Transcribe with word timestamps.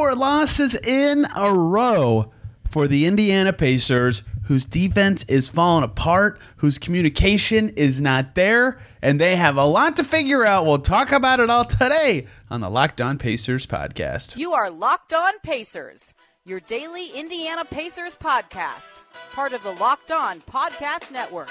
four 0.00 0.14
losses 0.14 0.74
in 0.76 1.26
a 1.36 1.52
row 1.52 2.32
for 2.70 2.88
the 2.88 3.04
Indiana 3.04 3.52
Pacers, 3.52 4.22
whose 4.44 4.64
defense 4.64 5.24
is 5.24 5.50
falling 5.50 5.84
apart, 5.84 6.40
whose 6.56 6.78
communication 6.78 7.68
is 7.76 8.00
not 8.00 8.34
there, 8.34 8.80
and 9.02 9.20
they 9.20 9.36
have 9.36 9.58
a 9.58 9.64
lot 9.66 9.98
to 9.98 10.02
figure 10.02 10.42
out. 10.42 10.64
We'll 10.64 10.78
talk 10.78 11.12
about 11.12 11.38
it 11.38 11.50
all 11.50 11.66
today 11.66 12.26
on 12.50 12.62
the 12.62 12.70
Locked 12.70 13.02
On 13.02 13.18
Pacers 13.18 13.66
podcast. 13.66 14.38
You 14.38 14.54
are 14.54 14.70
Locked 14.70 15.12
On 15.12 15.38
Pacers, 15.40 16.14
your 16.46 16.60
daily 16.60 17.10
Indiana 17.10 17.66
Pacers 17.66 18.16
podcast, 18.16 18.94
part 19.32 19.52
of 19.52 19.62
the 19.62 19.72
Locked 19.72 20.12
On 20.12 20.40
Podcast 20.40 21.10
Network. 21.10 21.50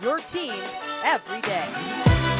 Your 0.00 0.18
team 0.18 0.54
every 1.04 1.42
day. 1.42 2.31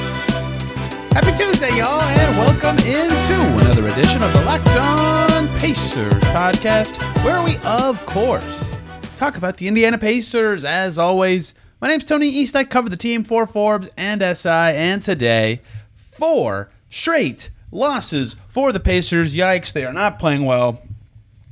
Happy 1.15 1.35
Tuesday, 1.35 1.77
y'all, 1.77 2.01
and 2.01 2.39
welcome 2.39 2.79
into 2.87 3.35
another 3.61 3.87
edition 3.89 4.23
of 4.23 4.33
the 4.33 4.43
Locked 4.47 4.67
On 4.69 5.47
Pacers 5.59 6.23
podcast, 6.25 6.97
where 7.23 7.43
we, 7.43 7.59
of 7.65 8.05
course, 8.07 8.79
talk 9.17 9.37
about 9.37 9.59
the 9.59 9.69
Indiana 9.69 9.99
Pacers. 9.99 10.65
As 10.65 10.99
always, 10.99 11.53
my 11.83 11.89
name's 11.89 12.07
Tony 12.07 12.29
East. 12.29 12.57
I 12.57 12.65
cover 12.65 12.89
the 12.89 12.97
team 12.97 13.25
for 13.25 13.47
Forbes 13.47 13.91
and 13.99 14.23
SI, 14.23 14.49
and 14.49 15.03
today, 15.03 15.61
four 15.97 16.71
straight 16.89 17.51
losses 17.71 18.35
for 18.49 18.73
the 18.73 18.81
Pacers. 18.81 19.35
Yikes, 19.35 19.75
they 19.75 19.85
are 19.85 19.93
not 19.93 20.19
playing 20.19 20.47
well. 20.47 20.81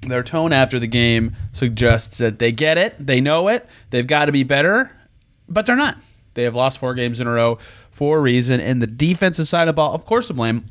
Their 0.01 0.23
tone 0.23 0.55
after 0.55 0.79
the 0.79 0.87
game 0.87 1.37
suggests 1.53 2.17
that 2.17 2.39
they 2.39 2.51
get 2.51 2.79
it, 2.79 2.95
they 2.99 3.21
know 3.21 3.49
it, 3.49 3.67
they've 3.91 4.07
got 4.07 4.25
to 4.25 4.33
be 4.33 4.43
better, 4.43 4.91
but 5.51 5.67
they're 5.67 5.77
not. 5.77 5.99
They 6.41 6.45
have 6.45 6.55
lost 6.55 6.79
four 6.79 6.95
games 6.95 7.21
in 7.21 7.27
a 7.27 7.33
row 7.33 7.59
for 7.91 8.17
a 8.17 8.21
reason. 8.23 8.61
And 8.61 8.81
the 8.81 8.87
defensive 8.87 9.47
side 9.47 9.65
of 9.65 9.67
the 9.67 9.73
ball, 9.75 9.95
of 9.95 10.07
course, 10.07 10.29
to 10.29 10.33
blame, 10.33 10.65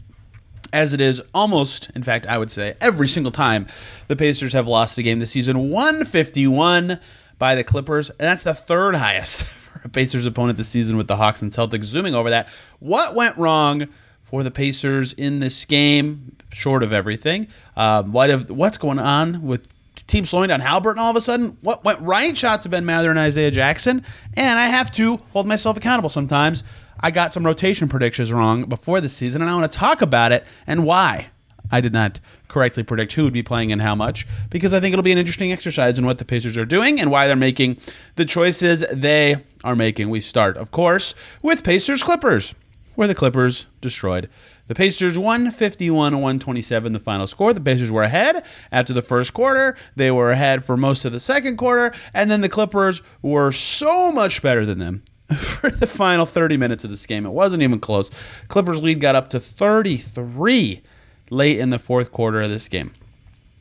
as 0.73 0.95
it 0.95 0.99
is 0.99 1.21
almost, 1.31 1.91
in 1.91 2.01
fact, 2.01 2.25
I 2.25 2.39
would 2.39 2.49
say 2.49 2.75
every 2.81 3.07
single 3.07 3.31
time 3.31 3.67
the 4.07 4.15
Pacers 4.15 4.51
have 4.53 4.67
lost 4.67 4.97
a 4.97 5.03
game 5.03 5.19
this 5.19 5.29
season 5.29 5.69
151 5.69 6.99
by 7.37 7.53
the 7.53 7.63
Clippers. 7.63 8.09
And 8.09 8.21
that's 8.21 8.45
the 8.45 8.55
third 8.55 8.95
highest 8.95 9.43
for 9.45 9.81
a 9.85 9.89
Pacers 9.89 10.25
opponent 10.25 10.57
this 10.57 10.69
season 10.69 10.97
with 10.97 11.07
the 11.07 11.15
Hawks 11.15 11.43
and 11.43 11.51
Celtics. 11.51 11.83
Zooming 11.83 12.15
over 12.15 12.31
that, 12.31 12.49
what 12.79 13.13
went 13.13 13.37
wrong? 13.37 13.87
For 14.23 14.43
the 14.43 14.51
Pacers 14.51 15.13
in 15.13 15.39
this 15.39 15.65
game, 15.65 16.35
short 16.51 16.83
of 16.83 16.93
everything, 16.93 17.47
um, 17.75 18.11
what 18.11 18.29
have, 18.29 18.51
what's 18.51 18.77
going 18.77 18.99
on 18.99 19.41
with 19.41 19.67
team 20.09 20.25
slowing 20.25 20.49
down 20.49 20.59
Haliburton 20.59 20.97
all 20.97 21.11
of 21.11 21.15
a 21.15 21.21
sudden. 21.21 21.57
What 21.61 21.83
went 21.85 21.99
right? 22.01 22.35
Shots 22.35 22.65
of 22.65 22.71
Ben 22.71 22.85
Mather 22.85 23.09
and 23.09 23.19
Isaiah 23.19 23.51
Jackson. 23.51 24.03
And 24.35 24.59
I 24.59 24.67
have 24.67 24.91
to 24.91 25.17
hold 25.31 25.47
myself 25.47 25.77
accountable 25.77 26.09
sometimes. 26.09 26.63
I 26.99 27.11
got 27.11 27.33
some 27.33 27.45
rotation 27.45 27.87
predictions 27.87 28.33
wrong 28.33 28.63
before 28.63 28.99
the 28.99 29.07
season, 29.07 29.41
and 29.41 29.49
I 29.49 29.55
want 29.55 29.71
to 29.71 29.77
talk 29.77 30.01
about 30.01 30.33
it 30.33 30.45
and 30.67 30.85
why 30.85 31.29
I 31.71 31.79
did 31.79 31.93
not 31.93 32.19
correctly 32.49 32.83
predict 32.83 33.13
who 33.13 33.23
would 33.23 33.33
be 33.33 33.43
playing 33.43 33.71
and 33.71 33.81
how 33.81 33.95
much, 33.95 34.27
because 34.49 34.73
I 34.73 34.79
think 34.79 34.91
it'll 34.91 35.03
be 35.03 35.11
an 35.11 35.17
interesting 35.17 35.51
exercise 35.51 35.97
in 35.97 36.05
what 36.05 36.17
the 36.17 36.25
Pacers 36.25 36.57
are 36.57 36.65
doing 36.65 36.99
and 36.99 37.11
why 37.11 37.27
they're 37.27 37.35
making 37.35 37.77
the 38.15 38.25
choices 38.25 38.83
they 38.91 39.37
are 39.63 39.75
making. 39.75 40.09
We 40.09 40.19
start, 40.19 40.57
of 40.57 40.71
course, 40.71 41.15
with 41.41 41.63
Pacers 41.63 42.03
Clippers, 42.03 42.55
where 42.95 43.07
the 43.07 43.15
Clippers 43.15 43.67
destroyed 43.81 44.29
the 44.69 44.75
Pacers 44.75 45.17
151 45.17 46.13
127, 46.13 46.93
the 46.93 46.99
final 46.99 47.25
score. 47.25 47.53
The 47.53 47.59
Pacers 47.59 47.91
were 47.91 48.03
ahead 48.03 48.45
after 48.71 48.93
the 48.93 49.01
first 49.01 49.33
quarter. 49.33 49.75
They 49.95 50.11
were 50.11 50.31
ahead 50.31 50.63
for 50.63 50.77
most 50.77 51.05
of 51.05 51.11
the 51.11 51.19
second 51.19 51.57
quarter. 51.57 51.91
And 52.13 52.29
then 52.29 52.41
the 52.41 52.49
Clippers 52.49 53.01
were 53.23 53.51
so 53.51 54.11
much 54.11 54.43
better 54.43 54.67
than 54.67 54.77
them 54.77 55.03
for 55.35 55.71
the 55.71 55.87
final 55.87 56.27
30 56.27 56.55
minutes 56.57 56.83
of 56.83 56.91
this 56.91 57.07
game. 57.07 57.25
It 57.25 57.31
wasn't 57.31 57.63
even 57.63 57.79
close. 57.79 58.11
Clippers 58.47 58.83
lead 58.83 58.99
got 58.99 59.15
up 59.15 59.29
to 59.29 59.39
33 59.39 60.83
late 61.31 61.57
in 61.57 61.71
the 61.71 61.79
fourth 61.79 62.11
quarter 62.11 62.39
of 62.39 62.51
this 62.51 62.69
game. 62.69 62.93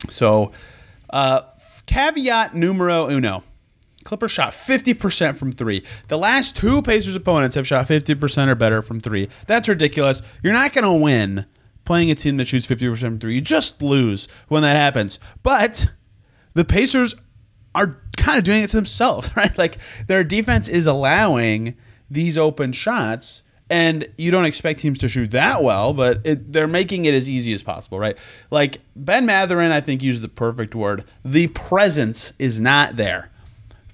So, 0.09 0.51
uh, 1.09 1.41
caveat 1.87 2.53
numero 2.53 3.09
uno. 3.09 3.43
Clippers 4.09 4.31
shot 4.31 4.53
50% 4.53 5.35
from 5.35 5.51
three. 5.51 5.83
The 6.07 6.17
last 6.17 6.55
two 6.55 6.81
Pacers 6.81 7.15
opponents 7.15 7.55
have 7.55 7.67
shot 7.67 7.87
50% 7.87 8.47
or 8.47 8.55
better 8.55 8.81
from 8.81 8.99
three. 8.99 9.29
That's 9.45 9.69
ridiculous. 9.69 10.23
You're 10.41 10.51
not 10.51 10.73
going 10.73 10.85
to 10.85 10.93
win 10.93 11.45
playing 11.85 12.09
a 12.09 12.15
team 12.15 12.37
that 12.37 12.47
shoots 12.47 12.65
50% 12.65 12.97
from 13.01 13.19
three. 13.19 13.35
You 13.35 13.41
just 13.41 13.83
lose 13.83 14.27
when 14.47 14.63
that 14.63 14.75
happens. 14.75 15.19
But 15.43 15.85
the 16.55 16.65
Pacers 16.65 17.13
are 17.75 18.01
kind 18.17 18.39
of 18.39 18.43
doing 18.43 18.63
it 18.63 18.71
to 18.71 18.77
themselves, 18.77 19.29
right? 19.37 19.55
Like 19.59 19.77
their 20.07 20.23
defense 20.23 20.67
is 20.67 20.87
allowing 20.87 21.77
these 22.09 22.35
open 22.35 22.71
shots. 22.71 23.43
And 23.69 24.07
you 24.17 24.31
don't 24.31 24.45
expect 24.45 24.79
teams 24.79 24.97
to 24.97 25.07
shoot 25.07 25.29
that 25.29 25.61
well, 25.61 25.93
but 25.93 26.21
it, 26.23 26.51
they're 26.51 26.65
making 26.65 27.05
it 27.05 27.13
as 27.13 27.29
easy 27.29 27.53
as 27.53 27.61
possible, 27.61 27.99
right? 27.99 28.17
Like 28.49 28.79
Ben 28.95 29.27
Mathurin, 29.27 29.71
I 29.71 29.81
think, 29.81 30.01
used 30.01 30.23
the 30.23 30.29
perfect 30.29 30.73
word. 30.73 31.03
The 31.23 31.45
presence 31.45 32.33
is 32.39 32.59
not 32.59 32.95
there 32.95 33.29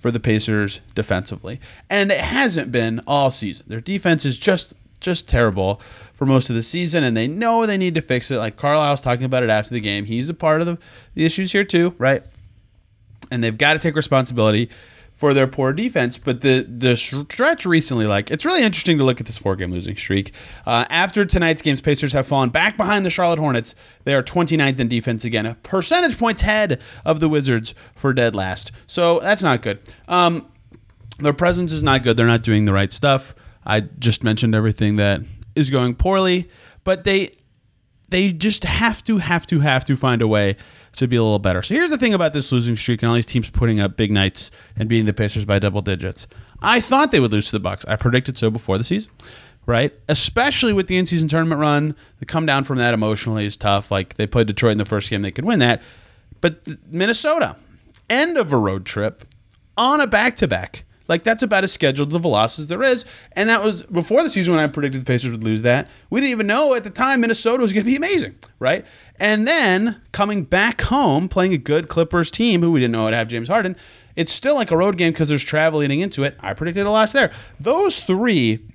for 0.06 0.12
the 0.12 0.20
Pacers 0.20 0.82
defensively, 0.94 1.60
and 1.90 2.12
it 2.12 2.20
hasn't 2.20 2.72
been 2.72 3.02
all 3.08 3.32
season. 3.32 3.66
Their 3.68 3.82
defense 3.82 4.24
is 4.24 4.38
just 4.38 4.76
just 5.00 5.28
terrible 5.28 5.82
for 6.14 6.28
most 6.28 6.52
of 6.52 6.56
the 6.56 6.62
season, 6.62 7.04
and 7.04 7.18
they 7.18 7.28
know 7.28 7.66
they 7.66 7.76
need 7.76 7.96
to 7.96 8.02
fix 8.02 8.30
it. 8.30 8.38
Like 8.38 8.56
Carlisle's 8.56 9.02
talking 9.02 9.26
about 9.26 9.42
it 9.42 9.50
after 9.50 9.74
the 9.74 9.80
game. 9.80 10.06
He's 10.06 10.30
a 10.30 10.36
part 10.36 10.62
of 10.62 10.68
the, 10.68 10.78
the 11.16 11.26
issues 11.26 11.52
here 11.52 11.64
too, 11.64 11.96
right? 11.98 12.22
And 13.32 13.44
they've 13.44 13.58
got 13.58 13.74
to 13.74 13.80
take 13.80 13.96
responsibility 13.96 14.70
for 15.16 15.34
their 15.34 15.48
poor 15.48 15.74
defense. 15.74 16.18
But 16.18 16.42
the 16.42 16.68
the 16.70 16.96
stretch 16.96 17.66
recently, 17.66 18.06
like 18.06 18.30
it's 18.30 18.46
really 18.46 18.62
interesting 18.62 18.98
to 19.00 19.04
look 19.04 19.20
at 19.20 19.26
this 19.26 19.38
four 19.38 19.56
game 19.56 19.72
losing 19.72 19.96
streak. 19.96 20.34
Uh, 20.68 20.86
after 20.92 21.26
tonight's 21.26 21.64
games, 21.64 21.82
Pacers 21.82 22.14
have 22.14 22.28
fallen 22.28 22.50
back 22.50 22.78
behind 22.78 23.06
the 23.06 23.10
Charlotte 23.10 23.40
Hornets. 23.40 23.74
They 24.04 24.14
are 24.14 24.22
29th 24.22 24.80
in 24.80 24.88
defense 24.88 25.26
again, 25.26 25.56
percentage 25.64 26.20
points 26.20 26.42
head 26.42 26.82
of 27.06 27.20
the 27.20 27.30
Wizards 27.30 27.74
for 27.96 28.14
dead 28.14 28.36
last. 28.36 28.72
So 28.86 29.20
that's 29.20 29.42
not 29.42 29.64
good. 29.64 29.80
Um, 30.08 30.48
their 31.18 31.34
presence 31.34 31.72
is 31.72 31.82
not 31.82 32.04
good. 32.04 32.18
They're 32.18 32.28
not 32.28 32.44
doing 32.44 32.66
the 32.66 32.74
right 32.74 32.92
stuff. 32.92 33.34
I 33.66 33.80
just 33.80 34.24
mentioned 34.24 34.54
everything 34.54 34.98
that 34.98 35.22
is 35.56 35.70
going 35.70 35.96
poorly, 35.96 36.50
but 36.84 37.06
they 37.06 37.32
they 38.16 38.32
just 38.32 38.64
have 38.64 39.04
to 39.04 39.18
have 39.18 39.46
to 39.46 39.60
have 39.60 39.84
to 39.84 39.98
find 39.98 40.22
a 40.22 40.28
way 40.28 40.56
to 40.94 41.06
be 41.06 41.18
a 41.18 41.22
little 41.22 41.38
better. 41.38 41.62
So 41.62 41.74
here's 41.74 41.90
the 41.90 41.98
thing 41.98 42.14
about 42.14 42.32
this 42.32 42.50
losing 42.50 42.78
streak 42.78 43.02
and 43.02 43.10
all 43.10 43.16
these 43.16 43.26
teams 43.26 43.50
putting 43.50 43.82
up 43.82 43.98
big 43.98 44.10
nights 44.10 44.52
and 44.78 44.88
beating 44.88 45.04
the 45.04 45.12
Pacers 45.12 45.44
by 45.44 45.60
double 45.60 45.82
digits. 45.82 46.26
I 46.62 46.80
thought 46.80 47.12
they 47.12 47.20
would 47.20 47.34
lose 47.34 47.48
to 47.48 47.52
the 47.52 47.60
Bucks. 47.60 47.84
I 47.90 47.98
predicted 47.98 48.38
so 48.38 48.50
before 48.50 48.78
the 48.78 48.86
season, 48.86 49.12
right? 49.66 49.92
Especially 50.08 50.72
with 50.72 50.88
the 50.88 50.96
in-season 50.96 51.28
tournament 51.28 51.60
run, 51.60 51.94
the 52.20 52.26
come 52.26 52.46
down 52.46 52.64
from 52.64 52.78
that 52.78 52.94
emotionally 52.94 53.46
is 53.46 53.58
tough. 53.58 53.92
Like 53.92 54.14
they 54.14 54.26
played 54.26 54.48
Detroit 54.48 54.72
in 54.72 54.78
the 54.78 54.86
first 54.86 55.10
game, 55.10 55.22
they 55.22 55.32
could 55.32 55.44
win 55.44 55.60
that. 55.60 55.82
But 56.40 56.66
Minnesota, 56.94 57.58
end 58.10 58.38
of 58.38 58.54
a 58.54 58.58
road 58.58 58.86
trip 58.86 59.26
on 59.76 60.00
a 60.00 60.08
back-to-back. 60.08 60.85
Like 61.08 61.24
that's 61.24 61.44
about 61.44 61.64
as 61.64 61.72
scheduled 61.72 62.14
a 62.14 62.18
loss 62.18 62.58
as 62.60 62.68
there 62.68 62.84
is, 62.84 63.06
and 63.34 63.50
that 63.50 63.64
was 63.64 63.84
before 63.84 64.24
the 64.24 64.30
season 64.30 64.54
when 64.54 64.64
I 64.64 64.68
predicted 64.68 65.02
the 65.02 65.06
Pacers 65.06 65.32
would 65.32 65.44
lose 65.44 65.62
that. 65.62 65.88
We 66.10 66.20
didn't 66.20 66.32
even 66.32 66.48
know 66.48 66.74
at 66.74 66.84
the 66.84 66.90
time 66.90 67.22
Minnesota 67.22 67.62
was 67.62 67.74
going 67.74 67.84
to 67.84 67.90
be 67.90 67.96
amazing, 67.96 68.36
right? 68.60 68.86
And 69.20 69.48
then 69.48 70.02
coming 70.12 70.44
back 70.44 70.82
home, 70.82 71.28
playing 71.30 71.54
a 71.54 71.58
good 71.58 71.88
Clippers 71.88 72.32
team 72.32 72.62
who 72.62 72.72
we 72.72 72.80
didn't 72.80 72.94
know 72.94 73.06
would 73.06 73.14
have 73.14 73.28
James 73.28 73.50
Harden, 73.50 73.76
it's 74.16 74.32
still 74.32 74.56
like 74.56 74.72
a 74.72 74.78
road 74.78 74.98
game 74.98 75.12
because 75.12 75.30
there's 75.30 75.44
travel 75.44 75.80
leading 75.80 76.00
into 76.00 76.24
it. 76.24 76.38
I 76.40 76.54
predicted 76.54 76.86
a 76.86 76.92
loss 76.92 77.12
there. 77.12 77.32
Those 77.60 78.04
three, 78.04 78.66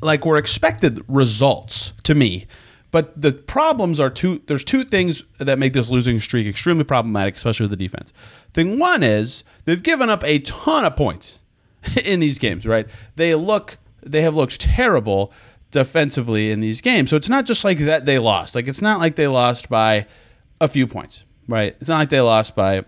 like, 0.00 0.24
were 0.24 0.38
expected 0.38 1.04
results 1.08 1.92
to 2.04 2.14
me. 2.14 2.46
But 2.94 3.20
the 3.20 3.32
problems 3.32 3.98
are 3.98 4.08
two. 4.08 4.40
There's 4.46 4.62
two 4.62 4.84
things 4.84 5.24
that 5.38 5.58
make 5.58 5.72
this 5.72 5.90
losing 5.90 6.20
streak 6.20 6.46
extremely 6.46 6.84
problematic, 6.84 7.34
especially 7.34 7.64
with 7.64 7.72
the 7.72 7.76
defense. 7.76 8.12
Thing 8.52 8.78
one 8.78 9.02
is 9.02 9.42
they've 9.64 9.82
given 9.82 10.08
up 10.08 10.22
a 10.22 10.38
ton 10.38 10.84
of 10.84 10.94
points 10.94 11.40
in 12.04 12.20
these 12.20 12.38
games. 12.38 12.68
Right? 12.68 12.86
They 13.16 13.34
look. 13.34 13.78
They 14.06 14.22
have 14.22 14.36
looked 14.36 14.60
terrible 14.60 15.32
defensively 15.72 16.52
in 16.52 16.60
these 16.60 16.80
games. 16.80 17.10
So 17.10 17.16
it's 17.16 17.28
not 17.28 17.46
just 17.46 17.64
like 17.64 17.78
that 17.78 18.06
they 18.06 18.20
lost. 18.20 18.54
Like 18.54 18.68
it's 18.68 18.80
not 18.80 19.00
like 19.00 19.16
they 19.16 19.26
lost 19.26 19.68
by 19.68 20.06
a 20.60 20.68
few 20.68 20.86
points. 20.86 21.24
Right? 21.48 21.74
It's 21.80 21.88
not 21.88 21.98
like 21.98 22.10
they 22.10 22.20
lost 22.20 22.54
by 22.54 22.84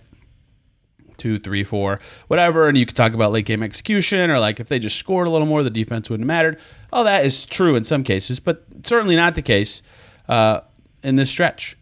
two, 1.16 1.40
three, 1.40 1.64
four, 1.64 1.98
whatever. 2.28 2.68
And 2.68 2.78
you 2.78 2.86
could 2.86 2.94
talk 2.94 3.12
about 3.12 3.32
late 3.32 3.46
game 3.46 3.64
execution 3.64 4.30
or 4.30 4.38
like 4.38 4.60
if 4.60 4.68
they 4.68 4.78
just 4.78 5.00
scored 5.00 5.26
a 5.26 5.30
little 5.30 5.48
more, 5.48 5.64
the 5.64 5.70
defense 5.70 6.08
wouldn't 6.08 6.22
have 6.22 6.28
mattered. 6.28 6.60
All 6.92 7.02
that 7.02 7.24
is 7.24 7.44
true 7.44 7.74
in 7.74 7.82
some 7.82 8.04
cases, 8.04 8.38
but 8.38 8.64
certainly 8.84 9.16
not 9.16 9.34
the 9.34 9.42
case 9.42 9.82
uh, 10.28 10.60
in 11.02 11.16
this 11.16 11.30
stretch. 11.30 11.76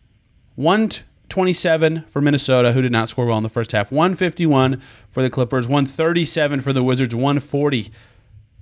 127 0.56 2.05
for 2.08 2.20
Minnesota, 2.20 2.73
who 2.73 2.82
did 2.82 2.93
not 2.93 3.08
score 3.08 3.26
well 3.26 3.37
in 3.38 3.43
the 3.43 3.49
first 3.49 3.73
half. 3.73 3.91
151 3.91 4.81
for 5.08 5.23
the 5.23 5.31
Clippers. 5.31 5.67
137 5.67 6.61
for 6.61 6.73
the 6.73 6.82
Wizards. 6.82 7.14
140 7.14 7.91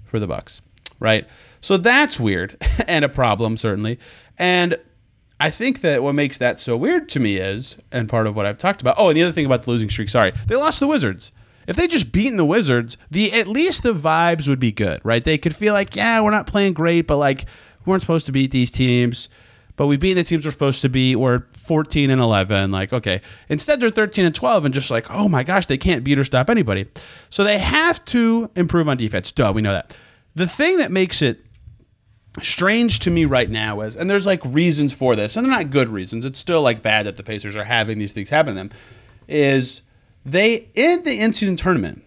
for 0.04 0.18
the 0.18 0.26
Bucks. 0.26 0.62
Right. 1.00 1.28
So 1.60 1.76
that's 1.76 2.18
weird 2.20 2.56
and 2.86 3.04
a 3.04 3.08
problem 3.08 3.56
certainly. 3.56 3.98
And 4.38 4.76
I 5.42 5.50
think 5.50 5.80
that 5.80 6.04
what 6.04 6.14
makes 6.14 6.38
that 6.38 6.58
so 6.60 6.76
weird 6.76 7.08
to 7.10 7.20
me 7.20 7.36
is, 7.36 7.76
and 7.90 8.08
part 8.08 8.28
of 8.28 8.36
what 8.36 8.46
I've 8.46 8.58
talked 8.58 8.80
about. 8.80 8.94
Oh, 8.96 9.08
and 9.08 9.16
the 9.16 9.24
other 9.24 9.32
thing 9.32 9.44
about 9.44 9.64
the 9.64 9.70
losing 9.70 9.90
streak. 9.90 10.08
Sorry, 10.08 10.32
they 10.46 10.54
lost 10.54 10.78
the 10.78 10.86
Wizards. 10.86 11.32
If 11.66 11.74
they 11.74 11.88
just 11.88 12.12
beaten 12.12 12.36
the 12.36 12.44
Wizards, 12.44 12.96
the 13.10 13.32
at 13.32 13.48
least 13.48 13.82
the 13.82 13.92
vibes 13.92 14.46
would 14.46 14.60
be 14.60 14.70
good, 14.70 15.00
right? 15.02 15.22
They 15.22 15.38
could 15.38 15.54
feel 15.54 15.74
like, 15.74 15.96
yeah, 15.96 16.20
we're 16.20 16.30
not 16.30 16.46
playing 16.46 16.74
great, 16.74 17.08
but 17.08 17.16
like 17.16 17.46
we 17.84 17.90
weren't 17.90 18.02
supposed 18.02 18.26
to 18.26 18.32
beat 18.32 18.52
these 18.52 18.70
teams 18.70 19.28
but 19.82 19.88
we've 19.88 19.98
beaten 19.98 20.18
the 20.18 20.22
teams 20.22 20.44
we're 20.44 20.52
supposed 20.52 20.80
to 20.82 20.88
be. 20.88 21.16
We're 21.16 21.42
14 21.54 22.10
and 22.10 22.20
11. 22.20 22.70
Like, 22.70 22.92
okay. 22.92 23.20
Instead, 23.48 23.80
they're 23.80 23.90
13 23.90 24.24
and 24.24 24.32
12 24.32 24.66
and 24.66 24.72
just 24.72 24.92
like, 24.92 25.10
oh 25.10 25.28
my 25.28 25.42
gosh, 25.42 25.66
they 25.66 25.76
can't 25.76 26.04
beat 26.04 26.20
or 26.20 26.24
stop 26.24 26.48
anybody. 26.48 26.86
So 27.30 27.42
they 27.42 27.58
have 27.58 28.04
to 28.04 28.48
improve 28.54 28.88
on 28.88 28.96
defense. 28.96 29.32
Duh, 29.32 29.50
we 29.52 29.60
know 29.60 29.72
that. 29.72 29.96
The 30.36 30.46
thing 30.46 30.76
that 30.76 30.92
makes 30.92 31.20
it 31.20 31.44
strange 32.42 33.00
to 33.00 33.10
me 33.10 33.24
right 33.24 33.50
now 33.50 33.80
is, 33.80 33.96
and 33.96 34.08
there's 34.08 34.24
like 34.24 34.40
reasons 34.44 34.92
for 34.92 35.16
this, 35.16 35.36
and 35.36 35.44
they're 35.44 35.50
not 35.50 35.70
good 35.70 35.88
reasons. 35.88 36.24
It's 36.24 36.38
still 36.38 36.62
like 36.62 36.80
bad 36.80 37.06
that 37.06 37.16
the 37.16 37.24
Pacers 37.24 37.56
are 37.56 37.64
having 37.64 37.98
these 37.98 38.12
things 38.12 38.30
happen 38.30 38.54
to 38.54 38.60
them. 38.60 38.70
Is 39.26 39.82
they 40.24 40.68
in 40.74 41.02
the 41.02 41.18
in-season 41.20 41.56
tournament, 41.56 42.04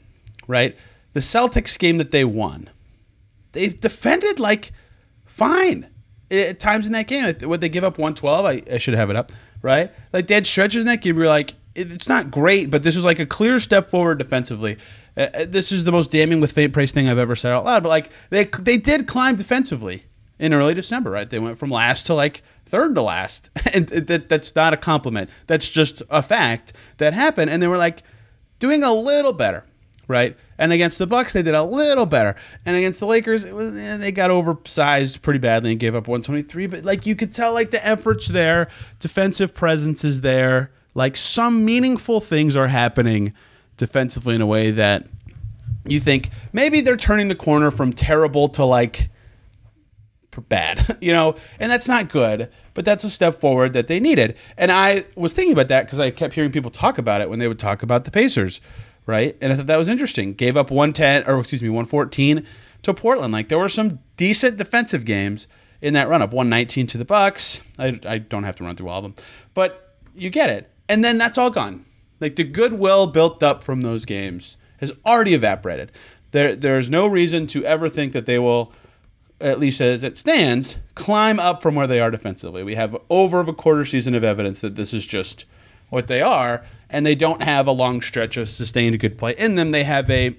right? 0.48 0.78
The 1.12 1.20
Celtics 1.20 1.78
game 1.78 1.98
that 1.98 2.12
they 2.12 2.24
won, 2.24 2.70
they 3.52 3.68
defended 3.68 4.40
like 4.40 4.72
fine 5.26 5.90
at 6.32 6.60
times 6.60 6.88
in 6.88 6.94
that 6.94 7.08
game. 7.08 7.34
Would 7.42 7.62
they 7.62 7.70
give 7.70 7.84
up 7.84 7.98
112? 7.98 8.46
I, 8.46 8.64
I 8.74 8.78
should 8.78 8.94
have 8.96 9.10
it 9.10 9.16
up, 9.16 9.32
right? 9.62 9.92
Like 10.14 10.28
they 10.28 10.36
had 10.36 10.48
stretches 10.48 10.82
in 10.82 10.88
that 10.88 11.02
game. 11.02 11.18
You're 11.18 11.28
like, 11.28 11.54
it's 11.76 12.08
not 12.08 12.32
great, 12.32 12.70
but 12.70 12.84
this 12.84 12.96
is 12.96 13.04
like 13.06 13.20
a 13.20 13.26
clear 13.26 13.60
step 13.60 13.90
forward 13.90 14.18
defensively. 14.18 14.78
Uh, 15.18 15.46
this 15.48 15.72
is 15.72 15.84
the 15.84 15.92
most 15.92 16.12
damning 16.12 16.40
with 16.42 16.52
faint 16.52 16.74
praise 16.74 16.92
thing 16.92 17.08
I've 17.10 17.18
ever 17.18 17.36
said 17.36 17.52
out 17.52 17.66
loud. 17.66 17.84
But 17.84 17.90
like 17.90 18.12
they 18.30 18.46
they 18.46 18.78
did 18.78 19.08
climb 19.08 19.36
defensively 19.36 20.04
in 20.40 20.54
early 20.54 20.74
December, 20.74 21.12
right? 21.12 21.30
They 21.30 21.40
went 21.40 21.58
from 21.58 21.70
last 21.70 22.06
to 22.08 22.14
like 22.14 22.44
third 22.66 22.96
to 22.96 23.02
last. 23.02 23.50
And 23.74 23.88
that, 23.90 24.30
that's 24.30 24.56
not 24.56 24.74
a 24.74 24.78
compliment. 24.78 25.30
That's 25.48 25.68
just 25.68 26.02
a 26.10 26.22
fact 26.22 26.72
that 26.96 27.14
happened. 27.14 27.52
And 27.52 27.62
they 27.62 27.68
were 27.68 27.78
like 27.78 28.04
doing 28.60 28.84
a 28.84 28.94
little 28.94 29.34
better, 29.34 29.66
right? 30.08 30.38
And 30.58 30.72
against 30.72 30.98
the 30.98 31.08
Bucks, 31.08 31.34
they 31.34 31.42
did 31.42 31.56
a 31.56 31.64
little 31.64 32.06
better. 32.06 32.36
And 32.66 32.76
against 32.76 33.00
the 33.00 33.08
Lakers, 33.08 33.44
it 33.44 33.54
was 33.54 33.76
eh, 33.78 33.98
they 33.98 34.12
got 34.12 34.32
oversized 34.32 35.22
pretty 35.22 35.40
badly 35.40 35.72
and 35.72 35.80
gave 35.80 35.96
up 35.96 36.08
123. 36.08 36.68
But 36.68 36.86
like 36.86 37.06
you 37.06 37.16
could 37.16 37.34
tell, 37.34 37.54
like 37.54 37.72
the 37.72 37.86
efforts 37.86 38.28
there, 38.28 38.70
defensive 39.00 39.54
presence 39.54 40.04
is 40.04 40.22
there. 40.22 40.72
Like 40.94 41.18
some 41.18 41.66
meaningful 41.66 42.22
things 42.22 42.56
are 42.56 42.68
happening 42.68 43.34
defensively 43.78 44.36
in 44.36 44.42
a 44.42 44.46
way 44.46 44.72
that 44.72 45.08
you 45.86 46.00
think 46.00 46.30
maybe 46.54 46.82
they're 46.82 46.98
turning 46.98 47.28
the 47.28 47.36
corner 47.36 47.72
from 47.72 47.92
terrible 47.92 48.48
to 48.50 48.64
like 48.64 49.10
bad, 50.42 50.98
you 51.02 51.12
know, 51.12 51.36
and 51.60 51.72
that's 51.72 51.88
not 51.88 52.10
good, 52.10 52.50
but 52.74 52.86
that's 52.86 53.04
a 53.04 53.10
step 53.10 53.36
forward 53.36 53.74
that 53.74 53.88
they 53.88 54.00
needed. 54.00 54.36
And 54.58 54.72
I 54.72 55.06
was 55.16 55.34
thinking 55.34 55.54
about 55.54 55.70
that 55.70 55.86
because 55.86 56.00
I 56.00 56.12
kept 56.12 56.34
hearing 56.34 56.52
people 56.52 56.72
talk 56.72 56.98
about 56.98 57.22
it 57.22 57.30
when 57.30 57.40
they 57.40 57.48
would 57.48 57.60
talk 57.60 57.84
about 57.84 58.06
the 58.06 58.12
Pacers, 58.12 58.62
right? 59.06 59.38
And 59.42 59.52
I 59.52 59.56
thought 59.56 59.68
that 59.68 59.78
was 59.78 59.90
interesting. 59.90 60.34
Gave 60.34 60.58
up 60.58 60.72
110 60.72 61.28
or 61.28 61.40
excuse 61.40 61.64
me, 61.64 61.70
114 61.70 62.46
to 62.84 62.94
Portland. 62.94 63.34
Like 63.34 63.50
there 63.50 63.60
were 63.60 63.70
some 63.70 64.00
decent 64.18 64.58
defensive 64.58 65.06
games 65.06 65.48
in 65.82 65.94
that 65.94 66.08
run 66.08 66.22
up. 66.22 66.34
119 66.34 66.88
to 66.88 66.98
the 66.98 67.06
Bucks. 67.06 67.62
I, 67.78 68.00
I 68.08 68.18
don't 68.18 68.44
have 68.44 68.56
to 68.58 68.64
run 68.64 68.76
through 68.76 68.90
all 68.90 69.00
of 69.00 69.04
them, 69.04 69.26
but 69.54 69.98
you 70.16 70.30
get 70.30 70.50
it. 70.50 70.72
And 70.90 71.04
then 71.04 71.18
that's 71.18 71.38
all 71.38 71.50
gone. 71.50 71.86
Like 72.20 72.36
the 72.36 72.44
goodwill 72.44 73.08
built 73.08 73.44
up 73.44 73.64
from 73.64 73.82
those 73.82 74.06
games 74.06 74.58
has 74.78 74.92
already 75.06 75.34
evaporated. 75.34 75.92
There, 76.32 76.56
there's 76.56 76.90
no 76.90 77.08
reason 77.08 77.48
to 77.48 77.64
ever 77.66 77.90
think 77.90 78.14
that 78.14 78.26
they 78.26 78.40
will 78.40 78.74
at 79.42 79.60
least 79.60 79.82
as 79.82 80.04
it 80.04 80.18
stands, 80.18 80.78
climb 80.96 81.40
up 81.40 81.62
from 81.62 81.76
where 81.76 81.88
they 81.88 82.00
are 82.00 82.10
defensively. 82.10 82.64
We 82.64 82.76
have 82.76 82.96
over 83.10 83.40
of 83.40 83.50
a 83.50 83.54
quarter 83.54 83.86
season 83.86 84.16
of 84.16 84.24
evidence 84.24 84.62
that 84.62 84.76
this 84.76 84.94
is 84.94 85.06
just 85.06 85.46
what 85.90 86.08
they 86.08 86.22
are, 86.22 86.64
and 86.90 87.06
they 87.06 87.16
don't 87.16 87.42
have 87.44 87.68
a 87.68 87.72
long 87.72 88.02
stretch 88.02 88.38
of 88.38 88.50
sustained 88.50 89.00
good 89.00 89.18
play 89.18 89.36
in 89.38 89.56
them. 89.56 89.72
They 89.72 89.84
have 89.84 90.10
a 90.10 90.36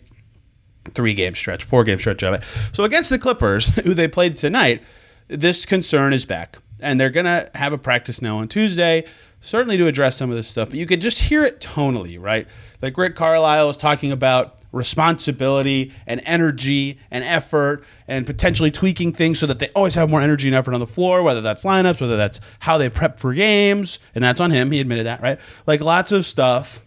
three 0.94 1.14
game 1.14 1.34
stretch, 1.34 1.64
four 1.64 1.84
game 1.84 1.98
stretch 1.98 2.22
of 2.22 2.34
it. 2.34 2.43
So 2.72 2.84
against 2.84 3.10
the 3.10 3.19
Clippers, 3.19 3.66
who 3.84 3.94
they 3.94 4.08
played 4.08 4.37
tonight, 4.37 4.82
this 5.28 5.66
concern 5.66 6.12
is 6.12 6.25
back. 6.25 6.58
And 6.81 7.00
they're 7.00 7.10
going 7.10 7.26
to 7.26 7.50
have 7.54 7.72
a 7.72 7.78
practice 7.78 8.20
now 8.20 8.38
on 8.38 8.48
Tuesday 8.48 9.04
certainly 9.40 9.76
to 9.76 9.87
address 9.87 10.16
some 10.16 10.31
of 10.31 10.37
this 10.37 10.48
stuff, 10.48 10.70
but 10.70 10.78
you 10.78 10.87
could 10.87 11.00
just 11.00 11.20
hear 11.20 11.44
it 11.44 11.60
tonally, 11.60 12.20
right? 12.20 12.49
Like 12.82 12.99
Rick 12.99 13.14
Carlisle 13.14 13.66
was 13.66 13.76
talking 13.76 14.12
about 14.12 14.56
responsibility 14.72 15.92
and 16.06 16.20
energy 16.24 16.98
and 17.10 17.24
effort 17.24 17.84
and 18.08 18.26
potentially 18.26 18.70
tweaking 18.70 19.12
things 19.12 19.38
so 19.38 19.46
that 19.46 19.58
they 19.58 19.68
always 19.70 19.94
have 19.94 20.10
more 20.10 20.20
energy 20.20 20.48
and 20.48 20.54
effort 20.54 20.74
on 20.74 20.80
the 20.80 20.86
floor, 20.86 21.22
whether 21.22 21.40
that's 21.40 21.64
lineups, 21.64 22.00
whether 22.00 22.16
that's 22.16 22.40
how 22.58 22.78
they 22.78 22.88
prep 22.88 23.18
for 23.18 23.34
games, 23.34 23.98
and 24.14 24.22
that's 24.22 24.40
on 24.40 24.50
him. 24.50 24.70
He 24.70 24.80
admitted 24.80 25.06
that, 25.06 25.22
right? 25.22 25.38
Like 25.66 25.80
lots 25.80 26.12
of 26.12 26.26
stuff 26.26 26.84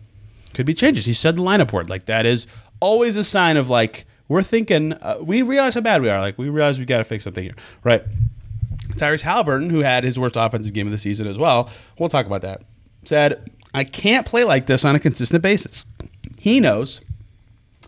could 0.53 0.65
be 0.65 0.73
changes. 0.73 1.05
He 1.05 1.13
said 1.13 1.35
the 1.35 1.41
lineup 1.41 1.71
word. 1.71 1.89
Like 1.89 2.05
that 2.05 2.25
is 2.25 2.47
always 2.79 3.17
a 3.17 3.23
sign 3.23 3.57
of 3.57 3.69
like 3.69 4.05
we're 4.27 4.43
thinking 4.43 4.93
uh, 4.93 5.17
we 5.21 5.41
realize 5.41 5.73
how 5.73 5.81
bad 5.81 6.01
we 6.01 6.09
are. 6.09 6.19
Like 6.19 6.37
we 6.37 6.49
realize 6.49 6.79
we 6.79 6.85
got 6.85 6.99
to 6.99 7.03
fix 7.03 7.23
something 7.23 7.43
here, 7.43 7.55
right? 7.83 8.03
Tyrese 8.93 9.23
Haliburton, 9.23 9.71
who 9.71 9.79
had 9.79 10.03
his 10.03 10.19
worst 10.19 10.35
offensive 10.35 10.73
game 10.73 10.87
of 10.87 10.91
the 10.91 10.97
season 10.97 11.27
as 11.27 11.37
well, 11.37 11.69
we'll 11.97 12.09
talk 12.09 12.25
about 12.25 12.41
that, 12.41 12.61
said, 13.03 13.49
I 13.73 13.83
can't 13.83 14.25
play 14.25 14.43
like 14.43 14.65
this 14.65 14.83
on 14.85 14.95
a 14.95 14.99
consistent 14.99 15.43
basis. 15.43 15.85
He 16.37 16.59
knows 16.59 17.01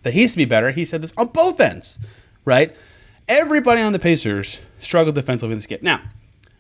that 0.04 0.14
he 0.14 0.22
has 0.24 0.32
to 0.32 0.38
be 0.38 0.46
better. 0.46 0.72
He 0.72 0.86
said 0.86 1.02
this 1.02 1.14
on 1.18 1.28
both 1.28 1.60
ends, 1.60 2.00
right? 2.46 2.76
Everybody 3.28 3.82
on 3.82 3.94
the 3.94 4.00
Pacers 4.00 4.62
struggled 4.80 5.16
defensively 5.16 5.54
in 5.54 5.58
this 5.58 5.68
game. 5.68 5.80
Now, 5.82 6.02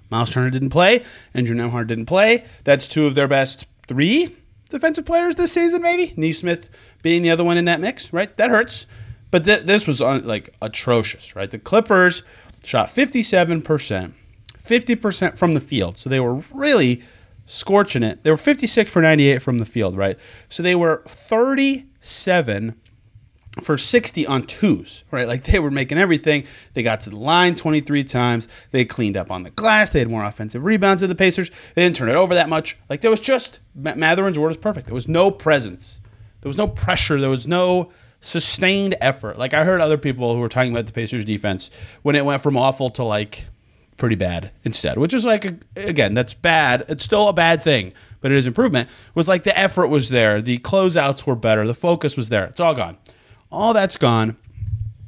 Miles 0.09 0.29
Turner 0.29 0.49
didn't 0.49 0.69
play, 0.69 1.03
Andrew 1.33 1.55
Nembhard 1.55 1.87
didn't 1.87 2.05
play. 2.05 2.45
That's 2.63 2.87
two 2.87 3.05
of 3.07 3.15
their 3.15 3.27
best 3.27 3.65
three 3.87 4.35
defensive 4.69 5.05
players 5.05 5.35
this 5.35 5.51
season, 5.51 5.81
maybe. 5.81 6.13
Nesmith 6.17 6.69
being 7.01 7.21
the 7.21 7.29
other 7.31 7.43
one 7.43 7.57
in 7.57 7.65
that 7.65 7.79
mix, 7.79 8.11
right? 8.13 8.35
That 8.37 8.49
hurts. 8.49 8.87
But 9.29 9.45
th- 9.45 9.63
this 9.63 9.87
was 9.87 10.01
un- 10.01 10.25
like 10.25 10.53
atrocious, 10.61 11.35
right? 11.35 11.49
The 11.49 11.59
Clippers 11.59 12.23
shot 12.63 12.89
57%, 12.89 14.13
50% 14.57 15.37
from 15.37 15.53
the 15.53 15.59
field. 15.61 15.97
So 15.97 16.09
they 16.09 16.19
were 16.19 16.43
really 16.53 17.01
scorching 17.45 18.03
it. 18.03 18.23
They 18.23 18.31
were 18.31 18.37
56 18.37 18.91
for 18.91 19.01
98 19.01 19.41
from 19.41 19.57
the 19.57 19.65
field, 19.65 19.97
right? 19.97 20.17
So 20.49 20.63
they 20.63 20.75
were 20.75 21.03
37 21.07 22.75
for 23.59 23.77
60 23.77 24.25
on 24.27 24.43
twos, 24.43 25.03
right? 25.11 25.27
Like 25.27 25.43
they 25.43 25.59
were 25.59 25.71
making 25.71 25.97
everything. 25.97 26.45
They 26.73 26.83
got 26.83 27.01
to 27.01 27.09
the 27.09 27.17
line 27.17 27.55
23 27.55 28.03
times. 28.05 28.47
They 28.71 28.85
cleaned 28.85 29.17
up 29.17 29.29
on 29.29 29.43
the 29.43 29.49
glass. 29.49 29.89
They 29.89 29.99
had 29.99 30.09
more 30.09 30.23
offensive 30.23 30.63
rebounds 30.63 31.01
than 31.01 31.09
the 31.09 31.15
Pacers. 31.15 31.51
They 31.75 31.83
didn't 31.83 31.97
turn 31.97 32.09
it 32.09 32.15
over 32.15 32.33
that 32.35 32.47
much. 32.47 32.77
Like 32.89 33.01
there 33.01 33.11
was 33.11 33.19
just, 33.19 33.59
Mathurin's 33.75 34.39
word 34.39 34.51
is 34.51 34.57
perfect. 34.57 34.87
There 34.87 34.95
was 34.95 35.09
no 35.09 35.31
presence. 35.31 35.99
There 36.39 36.49
was 36.49 36.57
no 36.57 36.67
pressure. 36.67 37.19
There 37.19 37.29
was 37.29 37.47
no 37.47 37.91
sustained 38.21 38.95
effort. 39.01 39.37
Like 39.37 39.53
I 39.53 39.65
heard 39.65 39.81
other 39.81 39.97
people 39.97 40.33
who 40.33 40.39
were 40.39 40.49
talking 40.49 40.71
about 40.71 40.85
the 40.85 40.93
Pacers 40.93 41.25
defense 41.25 41.71
when 42.03 42.15
it 42.15 42.23
went 42.23 42.41
from 42.41 42.55
awful 42.55 42.89
to 42.91 43.03
like 43.03 43.47
pretty 43.97 44.15
bad 44.15 44.51
instead, 44.63 44.97
which 44.97 45.13
is 45.13 45.25
like, 45.25 45.45
again, 45.75 46.13
that's 46.13 46.33
bad. 46.33 46.85
It's 46.87 47.03
still 47.03 47.27
a 47.27 47.33
bad 47.33 47.61
thing, 47.61 47.93
but 48.21 48.31
it 48.31 48.37
is 48.37 48.47
improvement. 48.47 48.89
It 48.89 49.15
was 49.15 49.27
like 49.27 49.43
the 49.43 49.57
effort 49.57 49.89
was 49.89 50.09
there, 50.09 50.41
the 50.41 50.57
closeouts 50.59 51.27
were 51.27 51.35
better, 51.35 51.67
the 51.67 51.73
focus 51.73 52.15
was 52.15 52.29
there. 52.29 52.45
It's 52.45 52.59
all 52.59 52.73
gone. 52.73 52.97
All 53.51 53.73
that's 53.73 53.97
gone. 53.97 54.37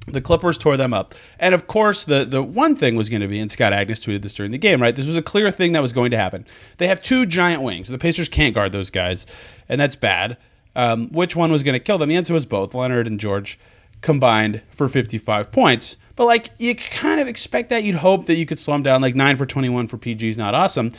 The 0.08 0.20
Clippers 0.20 0.58
tore 0.58 0.76
them 0.76 0.94
up. 0.94 1.16
And 1.40 1.56
of 1.56 1.68
course, 1.68 2.04
the, 2.04 2.26
the 2.26 2.44
one 2.44 2.76
thing 2.76 2.96
was 2.96 3.10
going 3.10 3.22
to 3.22 3.28
be, 3.28 3.40
and 3.40 3.50
Scott 3.50 3.72
Agness 3.72 4.06
tweeted 4.06 4.22
this 4.22 4.34
during 4.34 4.52
the 4.52 4.58
game, 4.58 4.82
right? 4.82 4.94
This 4.94 5.08
was 5.08 5.16
a 5.16 5.22
clear 5.22 5.50
thing 5.50 5.72
that 5.74 5.82
was 5.82 5.94
going 5.94 6.12
to 6.12 6.18
happen. 6.18 6.46
They 6.78 6.88
have 6.88 7.02
two 7.02 7.26
giant 7.26 7.62
wings. 7.62 7.88
The 7.88 7.98
Pacers 7.98 8.28
can't 8.28 8.54
guard 8.54 8.74
those 8.74 8.92
guys, 8.92 9.26
and 9.70 9.80
that's 9.80 9.96
bad. 9.96 10.38
Um, 10.76 11.10
which 11.10 11.36
one 11.36 11.52
was 11.52 11.64
going 11.64 11.74
to 11.74 11.80
kill 11.80 11.98
them? 11.98 12.10
The 12.10 12.16
answer 12.16 12.34
was 12.34 12.46
both 12.46 12.74
Leonard 12.74 13.08
and 13.08 13.20
George 13.20 13.58
combined 14.02 14.62
for 14.72 14.90
55 14.90 15.52
points. 15.52 15.98
But 16.16 16.26
like 16.26 16.50
you 16.60 16.76
kind 16.76 17.20
of 17.20 17.28
expect 17.28 17.70
that. 17.70 17.84
You'd 17.84 17.96
hope 17.96 18.28
that 18.28 18.36
you 18.36 18.46
could 18.46 18.60
slow 18.60 18.76
them 18.76 18.84
down. 18.84 19.02
Like 19.02 19.16
nine 19.16 19.38
for 19.38 19.46
21 19.46 19.88
for 19.88 19.98
PG 19.98 20.30
is 20.30 20.38
not 20.38 20.54
awesome. 20.54 20.92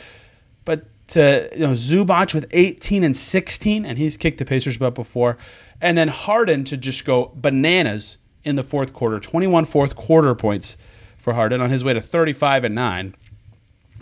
But 0.65 0.85
to 1.09 1.49
you 1.53 1.59
know 1.59 1.71
Zubac 1.71 2.33
with 2.33 2.47
18 2.51 3.03
and 3.03 3.15
16, 3.15 3.85
and 3.85 3.97
he's 3.97 4.17
kicked 4.17 4.39
the 4.39 4.45
Pacers 4.45 4.77
butt 4.77 4.95
before, 4.95 5.37
and 5.81 5.97
then 5.97 6.07
Harden 6.07 6.63
to 6.65 6.77
just 6.77 7.05
go 7.05 7.31
bananas 7.35 8.17
in 8.43 8.55
the 8.55 8.63
fourth 8.63 8.93
quarter, 8.93 9.19
21 9.19 9.65
fourth 9.65 9.95
quarter 9.95 10.35
points 10.35 10.77
for 11.17 11.33
Harden 11.33 11.61
on 11.61 11.69
his 11.69 11.83
way 11.83 11.93
to 11.93 12.01
35 12.01 12.63
and 12.63 12.75
nine. 12.75 13.15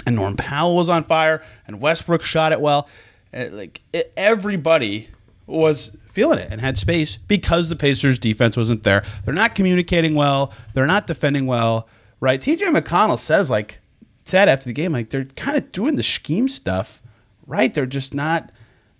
And 0.05 0.15
Norm 0.15 0.35
Powell 0.35 0.75
was 0.75 0.89
on 0.89 1.03
fire, 1.03 1.41
and 1.65 1.79
Westbrook 1.79 2.23
shot 2.23 2.51
it 2.51 2.59
well. 2.59 2.89
Uh, 3.33 3.45
like 3.51 3.81
everybody 4.17 5.07
was 5.47 5.91
feeling 6.05 6.39
it 6.39 6.49
and 6.51 6.61
had 6.61 6.77
space 6.77 7.17
because 7.17 7.69
the 7.69 7.75
Pacers 7.75 8.19
defense 8.19 8.55
wasn't 8.55 8.83
there. 8.83 9.03
They're 9.25 9.33
not 9.33 9.55
communicating 9.55 10.13
well. 10.15 10.53
They're 10.73 10.85
not 10.85 11.07
defending 11.07 11.45
well, 11.45 11.87
right? 12.19 12.39
TJ 12.39 12.59
McConnell 12.59 13.17
says 13.17 13.49
like 13.49 13.79
said 14.25 14.47
after 14.47 14.65
the 14.65 14.73
game 14.73 14.91
like 14.91 15.09
they're 15.09 15.25
kind 15.25 15.57
of 15.57 15.71
doing 15.71 15.95
the 15.95 16.03
scheme 16.03 16.47
stuff, 16.47 17.01
right? 17.47 17.73
They're 17.73 17.85
just 17.85 18.13
not 18.13 18.51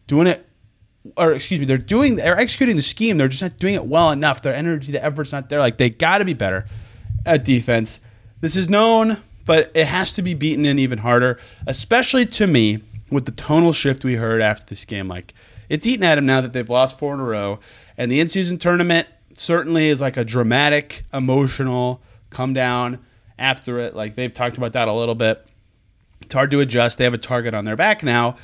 doing 0.08 0.28
it 0.28 0.48
or 1.18 1.34
excuse 1.34 1.60
me, 1.60 1.66
they're 1.66 1.78
doing 1.78 2.16
they're 2.16 2.38
executing 2.38 2.76
the 2.76 2.82
scheme. 2.82 3.18
They're 3.18 3.28
just 3.28 3.44
not 3.44 3.58
doing 3.58 3.76
it 3.76 3.86
well 3.86 4.12
enough. 4.12 4.42
Their 4.42 4.54
energy, 4.54 4.92
the 4.92 5.04
effort's 5.04 5.32
not 5.32 5.50
there. 5.50 5.60
Like 5.60 5.78
they 5.78 5.90
got 5.90 6.20
to 6.20 6.26
be 6.26 6.34
better 6.34 6.66
at 7.26 7.44
defense. 7.44 8.00
This 8.42 8.56
is 8.56 8.70
known, 8.70 9.18
but 9.46 9.72
it 9.74 9.86
has 9.86 10.14
to 10.14 10.22
be 10.22 10.34
beaten 10.34 10.66
in 10.66 10.80
even 10.80 11.00
harder, 11.00 11.40
especially 11.68 12.26
to 12.28 12.48
me 12.48 12.82
with 13.10 13.26
the 13.26 13.32
tonal 13.32 13.74
shift 13.74 14.04
we 14.04 14.16
heard 14.16 14.42
after 14.42 14.66
this 14.66 14.86
game. 14.86 15.08
Like 15.08 15.34
it's 15.70 15.88
eaten 15.88 16.04
at 16.04 16.16
them 16.16 16.26
now 16.26 16.42
that 16.42 16.54
they've 16.54 16.70
lost 16.70 16.98
four 16.98 17.14
in 17.14 17.20
a 17.20 17.24
row. 17.24 17.60
And 17.98 18.12
the 18.12 18.20
in-season 18.20 18.58
tournament 18.58 19.08
certainly 19.36 19.90
is 19.90 20.02
like 20.02 20.18
a 20.18 20.26
dramatic, 20.26 21.04
emotional 21.14 22.02
come 22.30 22.54
down 22.54 23.00
after 23.38 23.80
it. 23.80 23.96
Like 23.96 24.16
they've 24.16 24.34
talked 24.34 24.58
about 24.58 24.74
that 24.74 24.88
a 24.88 24.94
little 24.94 25.16
bit. 25.16 25.46
It's 26.22 26.34
hard 26.34 26.52
to 26.52 26.62
adjust. 26.62 26.98
They 26.98 27.04
have 27.04 27.14
a 27.14 27.20
target 27.20 27.54
on 27.54 27.66
their 27.66 27.76
back 27.76 28.04
now, 28.04 28.38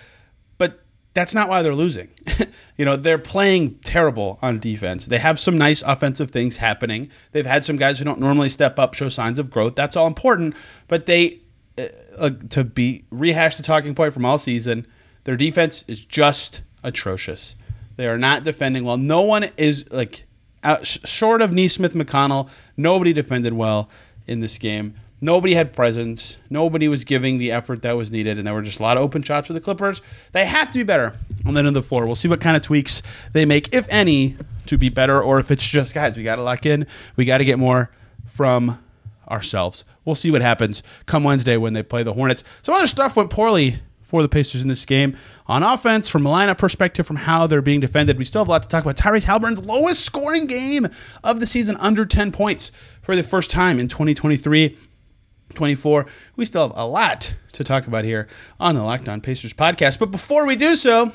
that's 1.14 1.34
not 1.34 1.50
why 1.50 1.62
they're 1.62 1.76
losing. 1.76 2.10
you 2.78 2.86
know, 2.86 2.96
they're 2.96 3.18
playing 3.18 3.76
terrible 3.84 4.40
on 4.42 4.60
defense. 4.60 5.06
They 5.06 5.18
have 5.18 5.40
some 5.40 5.58
nice 5.58 5.82
offensive 5.82 6.32
things 6.32 6.58
happening. 6.58 7.10
They've 7.32 7.46
had 7.46 7.66
some 7.66 7.76
guys 7.76 8.00
who 8.00 8.06
don't 8.06 8.20
normally 8.20 8.50
step 8.50 8.80
up 8.80 8.94
show 8.94 9.10
signs 9.10 9.40
of 9.40 9.50
growth. 9.50 9.76
That's 9.76 9.96
all 9.96 10.08
important, 10.08 10.56
but 10.88 11.06
they 11.06 11.40
uh, 11.78 11.88
uh, 12.18 12.30
to 12.50 12.64
be 12.64 13.06
rehash 13.10 13.56
the 13.56 13.64
talking 13.64 13.96
point 13.96 14.14
from 14.14 14.26
all 14.26 14.38
season, 14.38 14.86
their 15.24 15.38
defense 15.38 15.86
is 15.88 16.04
just 16.04 16.62
atrocious. 16.84 17.56
They 17.96 18.08
are 18.08 18.18
not 18.18 18.44
defending 18.44 18.84
well. 18.84 18.98
No 18.98 19.22
one 19.22 19.50
is 19.58 19.86
like 19.92 20.26
out, 20.64 20.86
short 20.86 21.42
of 21.42 21.54
Nesmith 21.54 21.94
McConnell, 21.94 22.50
Nobody 22.78 23.14
defended 23.14 23.54
well 23.54 23.90
in 24.28 24.40
this 24.40 24.58
game. 24.58 24.96
Nobody 25.22 25.54
had 25.54 25.74
presence. 25.74 26.38
Nobody 26.50 26.88
was 26.88 27.04
giving 27.04 27.40
the 27.40 27.52
effort 27.52 27.82
that 27.82 27.98
was 27.98 28.12
needed, 28.12 28.38
and 28.38 28.48
there 28.48 28.54
were 28.54 28.62
just 28.62 28.80
a 28.80 28.84
lot 28.84 28.96
of 28.96 29.04
open 29.04 29.22
shots 29.22 29.48
for 29.48 29.54
the 29.54 29.60
Clippers. 29.60 30.02
They 30.32 30.46
have 30.46 30.70
to 30.70 30.80
be 30.80 30.84
better 30.84 31.14
on 31.46 31.54
the 31.54 31.60
end 31.60 31.68
of 31.68 31.74
the 31.74 31.82
floor. 31.82 32.06
We'll 32.06 32.16
see 32.16 32.30
what 32.30 32.40
kind 32.40 32.56
of 32.56 32.64
tweaks 32.64 33.04
they 33.34 33.44
make, 33.46 33.74
if 33.74 33.86
any, 33.90 34.38
to 34.68 34.78
be 34.78 34.90
better, 34.90 35.22
or 35.22 35.40
if 35.40 35.52
it's 35.52 35.68
just 35.68 35.94
guys, 35.94 36.16
we 36.16 36.24
got 36.24 36.38
to 36.38 36.44
lock 36.44 36.66
in. 36.66 36.88
We 37.18 37.26
got 37.26 37.40
to 37.40 37.46
get 37.46 37.60
more 37.60 37.92
from 38.28 38.82
ourselves. 39.30 39.84
We'll 40.06 40.16
see 40.16 40.32
what 40.32 40.42
happens 40.42 40.84
come 41.06 41.24
Wednesday 41.24 41.58
when 41.58 41.74
they 41.74 41.84
play 41.84 42.04
the 42.04 42.14
Hornets. 42.14 42.44
Some 42.62 42.76
other 42.76 42.88
stuff 42.88 43.16
went 43.16 43.30
poorly 43.30 43.80
for 44.02 44.24
the 44.24 44.30
Pacers 44.30 44.62
in 44.62 44.68
this 44.68 44.86
game. 44.86 45.16
On 45.48 45.62
offense, 45.62 46.10
from 46.10 46.26
a 46.26 46.30
lineup 46.30 46.58
perspective, 46.58 47.06
from 47.06 47.16
how 47.16 47.46
they're 47.46 47.62
being 47.62 47.80
defended, 47.80 48.18
we 48.18 48.26
still 48.26 48.42
have 48.42 48.48
a 48.48 48.52
lot 48.52 48.64
to 48.64 48.68
talk 48.68 48.84
about. 48.84 48.98
Tyrese 48.98 49.26
Haliburton's 49.26 49.62
lowest 49.62 50.04
scoring 50.04 50.48
game 50.48 50.88
of 51.24 51.40
the 51.40 51.46
season, 51.46 51.76
under 51.78 52.06
10 52.06 52.32
points 52.32 52.72
for 53.02 53.16
the 53.16 53.22
first 53.22 53.52
time 53.52 53.80
in 53.80 53.88
2023. 53.88 54.78
24. 55.56 56.06
We 56.36 56.46
still 56.46 56.68
have 56.68 56.78
a 56.78 56.86
lot 56.86 57.34
to 57.54 57.64
talk 57.64 57.88
about 57.88 58.06
here 58.06 58.28
on 58.60 58.76
the 58.76 58.84
Locked 58.84 59.10
On 59.10 59.22
Pacers 59.22 59.54
podcast. 59.54 60.00
But 60.00 60.12
before 60.12 60.46
we 60.46 60.56
do 60.56 60.76
so, 60.76 61.04
I'm 61.04 61.14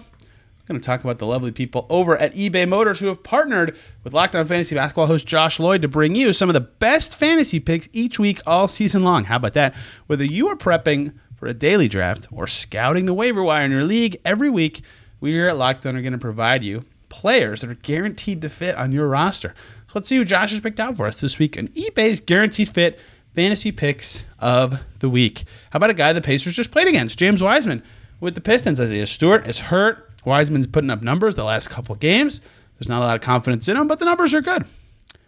going 0.66 0.80
to 0.80 0.86
talk 0.86 1.04
about 1.04 1.18
the 1.18 1.26
lovely 1.26 1.52
people 1.52 1.86
over 1.90 2.16
at 2.16 2.34
eBay 2.34 2.66
Motors 2.66 2.98
who 2.98 3.06
have 3.06 3.22
partnered 3.22 3.76
with 4.02 4.14
Locked 4.14 4.34
On 4.34 4.46
Fantasy 4.46 4.74
Basketball 4.74 5.06
host 5.06 5.26
Josh 5.26 5.60
Lloyd 5.60 5.82
to 5.82 5.88
bring 5.88 6.14
you 6.14 6.32
some 6.32 6.48
of 6.48 6.54
the 6.54 6.60
best 6.60 7.18
fantasy 7.18 7.60
picks 7.60 7.88
each 7.92 8.18
week 8.18 8.40
all 8.46 8.66
season 8.66 9.02
long. 9.02 9.24
How 9.24 9.36
about 9.36 9.52
that? 9.54 9.74
Whether 10.06 10.24
you 10.24 10.48
are 10.48 10.56
prepping 10.56 11.12
for 11.34 11.46
a 11.46 11.54
daily 11.54 11.88
draft 11.88 12.28
or 12.32 12.46
scouting 12.46 13.04
the 13.04 13.12
waiver 13.12 13.42
wire 13.42 13.64
in 13.64 13.70
your 13.70 13.84
league 13.84 14.16
every 14.24 14.48
week, 14.48 14.82
we 15.20 15.32
here 15.32 15.48
at 15.48 15.56
Locked 15.58 15.84
On 15.84 15.96
are 15.96 16.02
going 16.02 16.12
to 16.12 16.18
provide 16.18 16.64
you 16.64 16.84
players 17.10 17.60
that 17.60 17.70
are 17.70 17.74
guaranteed 17.74 18.42
to 18.42 18.48
fit 18.48 18.74
on 18.74 18.90
your 18.90 19.06
roster. 19.06 19.54
So 19.86 19.92
let's 19.94 20.08
see 20.08 20.16
who 20.16 20.24
Josh 20.24 20.50
has 20.50 20.60
picked 20.60 20.80
out 20.80 20.96
for 20.96 21.06
us 21.06 21.20
this 21.20 21.38
week. 21.38 21.56
And 21.56 21.72
eBay's 21.74 22.20
guaranteed 22.20 22.68
fit 22.68 22.98
fantasy 23.34 23.72
picks 23.72 24.24
of 24.38 24.82
the 25.00 25.08
week. 25.08 25.44
How 25.70 25.78
about 25.78 25.90
a 25.90 25.94
guy 25.94 26.12
the 26.12 26.20
Pacers 26.20 26.54
just 26.54 26.70
played 26.70 26.88
against, 26.88 27.18
James 27.18 27.42
Wiseman 27.42 27.82
with 28.20 28.34
the 28.34 28.40
Pistons? 28.40 28.80
Isaiah 28.80 29.06
Stewart 29.06 29.46
is 29.46 29.58
hurt. 29.58 30.10
Wiseman's 30.24 30.66
putting 30.66 30.90
up 30.90 31.02
numbers 31.02 31.36
the 31.36 31.44
last 31.44 31.68
couple 31.68 31.94
games. 31.96 32.40
There's 32.78 32.88
not 32.88 33.02
a 33.02 33.04
lot 33.04 33.16
of 33.16 33.20
confidence 33.20 33.68
in 33.68 33.76
him, 33.76 33.88
but 33.88 33.98
the 33.98 34.04
numbers 34.04 34.34
are 34.34 34.40
good. 34.40 34.64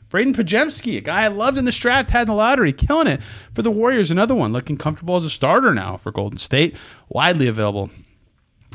Brandin 0.08 0.34
Podziemski, 0.34 0.96
a 0.96 1.00
guy 1.00 1.24
I 1.24 1.28
loved 1.28 1.58
in 1.58 1.64
the 1.64 1.72
draft, 1.72 2.10
had 2.10 2.22
in 2.22 2.26
the 2.28 2.34
lottery, 2.34 2.72
killing 2.72 3.08
it 3.08 3.22
for 3.52 3.62
the 3.62 3.72
Warriors. 3.72 4.10
Another 4.10 4.34
one 4.34 4.52
looking 4.52 4.76
comfortable 4.76 5.16
as 5.16 5.24
a 5.24 5.30
starter 5.30 5.74
now 5.74 5.96
for 5.96 6.12
Golden 6.12 6.38
State. 6.38 6.76
Widely 7.08 7.48
available 7.48 7.90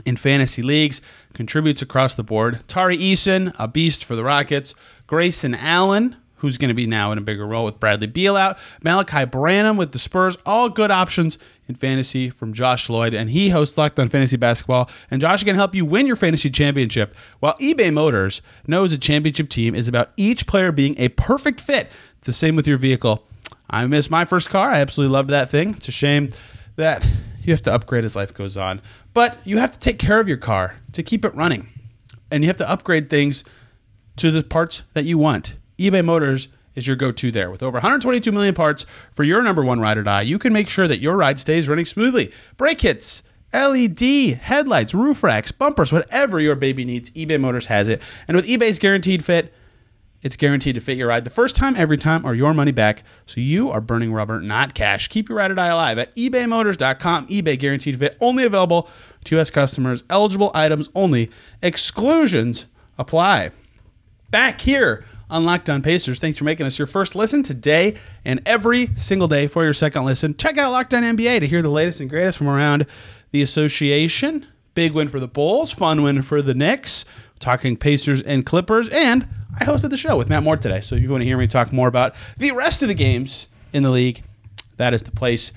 in 0.05 0.17
fantasy 0.17 0.61
leagues, 0.61 1.01
contributes 1.33 1.81
across 1.81 2.15
the 2.15 2.23
board. 2.23 2.59
Tari 2.67 2.97
Eason, 2.97 3.53
a 3.59 3.67
beast 3.67 4.03
for 4.03 4.15
the 4.15 4.23
Rockets. 4.23 4.73
Grayson 5.07 5.55
Allen, 5.55 6.15
who's 6.41 6.57
going 6.57 6.69
to 6.69 6.75
be 6.75 6.87
now 6.87 7.11
in 7.11 7.17
a 7.19 7.21
bigger 7.21 7.45
role 7.45 7.63
with 7.63 7.79
Bradley 7.79 8.07
Beal 8.07 8.35
out. 8.35 8.57
Malachi 8.83 9.25
Branham 9.25 9.77
with 9.77 9.91
the 9.91 9.99
Spurs. 9.99 10.35
All 10.45 10.69
good 10.69 10.89
options 10.89 11.37
in 11.67 11.75
fantasy 11.75 12.31
from 12.31 12.51
Josh 12.51 12.89
Lloyd. 12.89 13.13
And 13.13 13.29
he 13.29 13.49
hosts 13.49 13.77
Locked 13.77 13.99
on 13.99 14.09
Fantasy 14.09 14.37
Basketball. 14.37 14.89
And 15.11 15.21
Josh 15.21 15.43
can 15.43 15.55
help 15.55 15.75
you 15.75 15.85
win 15.85 16.07
your 16.07 16.15
fantasy 16.15 16.49
championship. 16.49 17.15
While 17.39 17.55
eBay 17.57 17.93
Motors 17.93 18.41
knows 18.65 18.91
a 18.91 18.97
championship 18.97 19.49
team 19.49 19.75
is 19.75 19.87
about 19.87 20.11
each 20.17 20.47
player 20.47 20.71
being 20.71 20.95
a 20.97 21.09
perfect 21.09 21.61
fit. 21.61 21.91
It's 22.17 22.27
the 22.27 22.33
same 22.33 22.55
with 22.55 22.67
your 22.67 22.77
vehicle. 22.77 23.25
I 23.69 23.85
miss 23.85 24.09
my 24.09 24.25
first 24.25 24.49
car. 24.49 24.69
I 24.69 24.81
absolutely 24.81 25.13
loved 25.13 25.29
that 25.29 25.49
thing. 25.49 25.75
It's 25.75 25.87
a 25.87 25.93
shame 25.93 26.29
that 26.75 27.05
you 27.43 27.53
have 27.53 27.61
to 27.63 27.73
upgrade 27.73 28.03
as 28.03 28.15
life 28.15 28.33
goes 28.33 28.57
on. 28.57 28.81
But 29.13 29.37
you 29.45 29.59
have 29.59 29.71
to 29.71 29.79
take 29.79 29.99
care 29.99 30.19
of 30.19 30.27
your 30.27 30.37
car 30.37 30.75
to 30.93 31.03
keep 31.03 31.23
it 31.23 31.35
running. 31.35 31.69
And 32.31 32.43
you 32.43 32.47
have 32.47 32.57
to 32.57 32.69
upgrade 32.69 33.09
things 33.09 33.43
to 34.17 34.31
the 34.31 34.43
parts 34.43 34.83
that 34.93 35.05
you 35.05 35.17
want 35.17 35.57
eBay 35.81 36.05
Motors 36.05 36.47
is 36.75 36.85
your 36.85 36.95
go-to 36.95 37.31
there. 37.31 37.49
With 37.49 37.63
over 37.63 37.75
122 37.75 38.31
million 38.31 38.53
parts 38.53 38.85
for 39.13 39.23
your 39.23 39.41
number 39.41 39.65
one 39.65 39.79
ride 39.79 39.97
or 39.97 40.03
die, 40.03 40.21
you 40.21 40.37
can 40.37 40.53
make 40.53 40.69
sure 40.69 40.87
that 40.87 41.01
your 41.01 41.17
ride 41.17 41.39
stays 41.39 41.67
running 41.67 41.85
smoothly. 41.85 42.31
Brake 42.57 42.77
kits, 42.77 43.23
LED, 43.51 44.39
headlights, 44.39 44.93
roof 44.93 45.23
racks, 45.23 45.51
bumpers, 45.51 45.91
whatever 45.91 46.39
your 46.39 46.55
baby 46.55 46.85
needs, 46.85 47.09
eBay 47.11 47.39
Motors 47.39 47.65
has 47.65 47.87
it. 47.87 48.01
And 48.27 48.37
with 48.37 48.47
eBay's 48.47 48.79
guaranteed 48.79 49.25
fit, 49.25 49.53
it's 50.21 50.37
guaranteed 50.37 50.75
to 50.75 50.81
fit 50.81 50.97
your 50.97 51.07
ride 51.07 51.23
the 51.23 51.31
first 51.31 51.55
time, 51.55 51.75
every 51.75 51.97
time, 51.97 52.25
or 52.25 52.35
your 52.35 52.53
money 52.53 52.71
back. 52.71 53.03
So 53.25 53.41
you 53.41 53.71
are 53.71 53.81
burning 53.81 54.13
rubber, 54.13 54.39
not 54.39 54.75
cash. 54.75 55.07
Keep 55.07 55.29
your 55.29 55.39
ride 55.39 55.49
or 55.49 55.55
die 55.55 55.67
alive 55.67 55.97
at 55.97 56.15
ebaymotors.com. 56.15 57.27
eBay 57.27 57.57
guaranteed 57.57 57.97
fit, 57.97 58.17
only 58.21 58.45
available 58.45 58.87
to 59.23 59.35
U.S. 59.37 59.49
customers, 59.49 60.03
eligible 60.11 60.51
items 60.53 60.89
only. 60.93 61.31
Exclusions 61.63 62.67
apply. 62.99 63.49
Back 64.29 64.61
here 64.61 65.03
on 65.31 65.45
Locked 65.45 65.69
On 65.69 65.81
Pacers. 65.81 66.19
Thanks 66.19 66.37
for 66.37 66.43
making 66.43 66.65
us 66.65 66.77
your 66.77 66.85
first 66.85 67.15
listen 67.15 67.41
today 67.41 67.95
and 68.25 68.41
every 68.45 68.89
single 68.95 69.27
day 69.27 69.47
for 69.47 69.63
your 69.63 69.73
second 69.73 70.05
listen. 70.05 70.35
Check 70.35 70.57
out 70.57 70.71
Locked 70.71 70.93
On 70.93 71.01
NBA 71.01 71.39
to 71.39 71.47
hear 71.47 71.61
the 71.61 71.69
latest 71.69 72.01
and 72.01 72.09
greatest 72.09 72.37
from 72.37 72.49
around 72.49 72.85
the 73.31 73.41
association. 73.41 74.45
Big 74.75 74.91
win 74.91 75.07
for 75.07 75.19
the 75.19 75.27
Bulls, 75.27 75.71
fun 75.71 76.03
win 76.03 76.21
for 76.21 76.41
the 76.41 76.53
Knicks. 76.53 77.05
Talking 77.39 77.75
Pacers 77.75 78.21
and 78.21 78.45
Clippers, 78.45 78.87
and 78.89 79.27
I 79.59 79.65
hosted 79.65 79.89
the 79.89 79.97
show 79.97 80.15
with 80.15 80.29
Matt 80.29 80.43
Moore 80.43 80.57
today. 80.57 80.79
So 80.79 80.95
if 80.95 81.01
you 81.01 81.09
want 81.09 81.21
to 81.21 81.25
hear 81.25 81.39
me 81.39 81.47
talk 81.47 81.73
more 81.73 81.87
about 81.87 82.13
the 82.37 82.51
rest 82.51 82.83
of 82.83 82.87
the 82.87 82.93
games 82.93 83.47
in 83.73 83.81
the 83.81 83.89
league, 83.89 84.21
that 84.77 84.93
is 84.93 85.01
the 85.01 85.11
place 85.11 85.51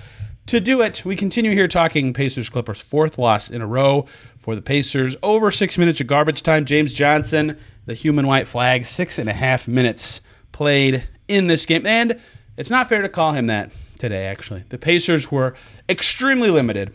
to 0.47 0.61
do 0.61 0.81
it. 0.81 1.05
We 1.05 1.15
continue 1.15 1.53
here 1.53 1.69
talking 1.69 2.15
Pacers 2.15 2.49
Clippers, 2.49 2.81
fourth 2.81 3.19
loss 3.19 3.51
in 3.51 3.61
a 3.61 3.67
row 3.67 4.07
for 4.39 4.55
the 4.55 4.63
Pacers. 4.63 5.15
Over 5.23 5.51
six 5.51 5.77
minutes 5.77 6.01
of 6.01 6.07
garbage 6.07 6.43
time. 6.43 6.65
James 6.65 6.95
Johnson 6.95 7.59
the 7.87 7.95
human 7.95 8.27
white 8.27 8.47
flag. 8.47 8.85
Six 8.85 9.19
and 9.19 9.29
a 9.29 9.33
half 9.33 9.69
minutes 9.69 10.21
played 10.53 11.07
in 11.29 11.47
this 11.47 11.67
game. 11.67 11.87
And 11.87 12.21
it's 12.57 12.71
not 12.71 12.89
fair 12.89 13.03
to 13.03 13.09
call 13.09 13.33
him 13.33 13.47
that 13.47 13.71
today, 13.99 14.27
actually. 14.27 14.65
The 14.69 14.79
Pacers 14.79 15.31
were 15.31 15.55
extremely 15.89 16.51
limited 16.51 16.93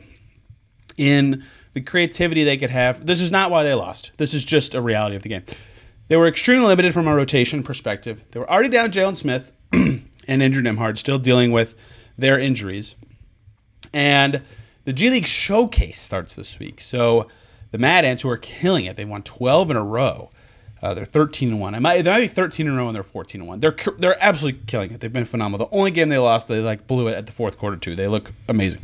in 0.97 1.43
the 1.73 1.81
creativity 1.81 2.43
they 2.43 2.57
could 2.57 2.69
have. 2.69 3.05
This 3.05 3.21
is 3.21 3.31
not 3.31 3.51
why 3.51 3.63
they 3.63 3.73
lost. 3.73 4.11
This 4.17 4.33
is 4.33 4.43
just 4.43 4.75
a 4.75 4.81
reality 4.81 5.15
of 5.15 5.23
the 5.23 5.29
game. 5.29 5.43
They 6.07 6.17
were 6.17 6.27
extremely 6.27 6.65
limited 6.65 6.93
from 6.93 7.07
a 7.07 7.15
rotation 7.15 7.63
perspective. 7.63 8.23
They 8.31 8.39
were 8.39 8.49
already 8.49 8.69
down 8.69 8.91
Jalen 8.91 9.15
Smith 9.15 9.51
and 9.73 10.01
injured 10.27 10.65
Nembhard, 10.65 10.97
still 10.97 11.19
dealing 11.19 11.51
with 11.51 11.75
their 12.17 12.39
injuries. 12.39 12.95
And 13.93 14.41
the 14.85 14.93
G 14.93 15.09
League 15.09 15.27
Showcase 15.27 15.99
starts 15.99 16.35
this 16.35 16.57
week. 16.57 16.81
So 16.81 17.27
the 17.71 17.77
Mad 17.77 18.05
Ants, 18.05 18.23
who 18.23 18.29
are 18.29 18.37
killing 18.37 18.85
it, 18.85 18.95
they 18.95 19.05
won 19.05 19.21
12 19.21 19.71
in 19.71 19.77
a 19.77 19.83
row. 19.83 20.31
Uh, 20.81 20.93
they're 20.93 21.05
13 21.05 21.49
and 21.49 21.59
one. 21.59 21.75
I 21.75 21.79
might, 21.79 22.01
they 22.03 22.11
might 22.11 22.21
be 22.21 22.27
13 22.27 22.67
in 22.67 22.73
a 22.73 22.77
row 22.77 22.87
and 22.87 22.95
they're 22.95 23.03
14 23.03 23.41
and 23.41 23.47
one. 23.47 23.59
They're 23.59 23.75
they're 23.97 24.17
absolutely 24.23 24.61
killing 24.65 24.91
it. 24.91 25.01
They've 25.01 25.11
been 25.11 25.25
phenomenal. 25.25 25.67
The 25.67 25.75
only 25.75 25.91
game 25.91 26.09
they 26.09 26.17
lost, 26.17 26.47
they 26.47 26.59
like 26.61 26.87
blew 26.87 27.07
it 27.07 27.15
at 27.15 27.25
the 27.25 27.31
fourth 27.31 27.57
quarter 27.57 27.77
too. 27.77 27.95
They 27.95 28.07
look 28.07 28.31
amazing. 28.47 28.81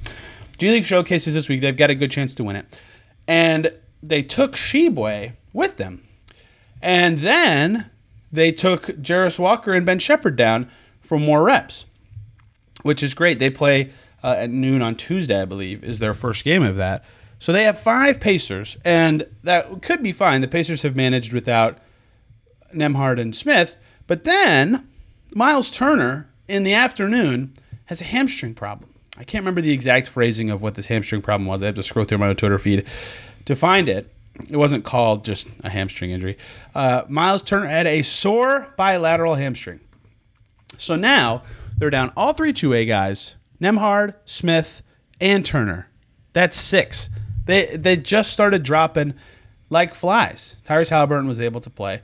G 0.57 0.71
League 0.71 0.85
showcases 0.85 1.33
this 1.33 1.49
week. 1.49 1.61
They've 1.61 1.75
got 1.75 1.89
a 1.89 1.95
good 1.95 2.11
chance 2.11 2.33
to 2.35 2.43
win 2.43 2.55
it, 2.55 2.81
and 3.27 3.73
they 4.03 4.21
took 4.21 4.53
Tshiebwe 4.53 5.33
with 5.53 5.77
them, 5.77 6.03
and 6.81 7.17
then 7.17 7.89
they 8.31 8.51
took 8.51 8.83
Jarace 8.83 9.39
Walker 9.39 9.73
and 9.73 9.85
Ben 9.85 9.99
Sheppard 9.99 10.35
down 10.35 10.69
for 11.01 11.19
more 11.19 11.43
reps, 11.43 11.85
which 12.83 13.03
is 13.03 13.13
great. 13.13 13.39
They 13.39 13.49
play 13.49 13.91
uh, 14.23 14.35
at 14.37 14.49
noon 14.49 14.81
on 14.81 14.95
Tuesday, 14.95 15.41
I 15.41 15.45
believe, 15.45 15.83
is 15.83 15.99
their 15.99 16.13
first 16.13 16.43
game 16.43 16.63
of 16.63 16.77
that. 16.77 17.03
So 17.39 17.51
they 17.51 17.63
have 17.63 17.79
five 17.79 18.19
Pacers, 18.19 18.77
and 18.83 19.27
that 19.43 19.81
could 19.81 20.01
be 20.01 20.11
fine. 20.11 20.41
The 20.41 20.47
Pacers 20.47 20.81
have 20.81 20.95
managed 20.95 21.33
without 21.33 21.79
Nembhard 22.75 23.19
and 23.19 23.35
Smith. 23.35 23.77
But 24.07 24.23
then 24.23 24.87
Miles 25.33 25.71
Turner 25.71 26.29
in 26.47 26.63
the 26.63 26.73
afternoon 26.73 27.53
has 27.85 28.01
a 28.01 28.05
hamstring 28.05 28.53
problem. 28.53 28.89
I 29.17 29.23
can't 29.23 29.43
remember 29.43 29.61
the 29.61 29.71
exact 29.71 30.09
phrasing 30.09 30.49
of 30.49 30.61
what 30.61 30.75
this 30.75 30.87
hamstring 30.87 31.21
problem 31.21 31.47
was. 31.47 31.63
I 31.63 31.67
have 31.67 31.75
to 31.75 31.83
scroll 31.83 32.05
through 32.05 32.17
my 32.17 32.27
own 32.27 32.35
Twitter 32.35 32.59
feed 32.59 32.87
to 33.45 33.55
find 33.55 33.87
it. 33.87 34.11
It 34.51 34.57
wasn't 34.57 34.83
called 34.83 35.23
just 35.23 35.47
a 35.63 35.69
hamstring 35.69 36.11
injury. 36.11 36.37
Uh, 36.73 37.03
Miles 37.07 37.41
Turner 37.41 37.67
had 37.67 37.87
a 37.87 38.01
sore 38.01 38.73
bilateral 38.75 39.35
hamstring. 39.35 39.79
So 40.77 40.97
now 40.97 41.43
they're 41.77 41.89
down 41.89 42.11
all 42.17 42.33
three 42.33 42.51
2A 42.51 42.87
guys 42.87 43.35
Nembhard, 43.61 44.15
Smith, 44.25 44.81
and 45.21 45.45
Turner. 45.45 45.89
That's 46.33 46.57
six. 46.57 47.09
They, 47.45 47.77
they 47.77 47.95
just 47.95 48.33
started 48.33 48.63
dropping 48.63 49.13
like 49.69 49.93
flies. 49.95 50.57
Tyrese 50.63 50.91
Haliburton 50.91 51.27
was 51.27 51.39
able 51.39 51.61
to 51.61 51.69
play. 51.69 52.01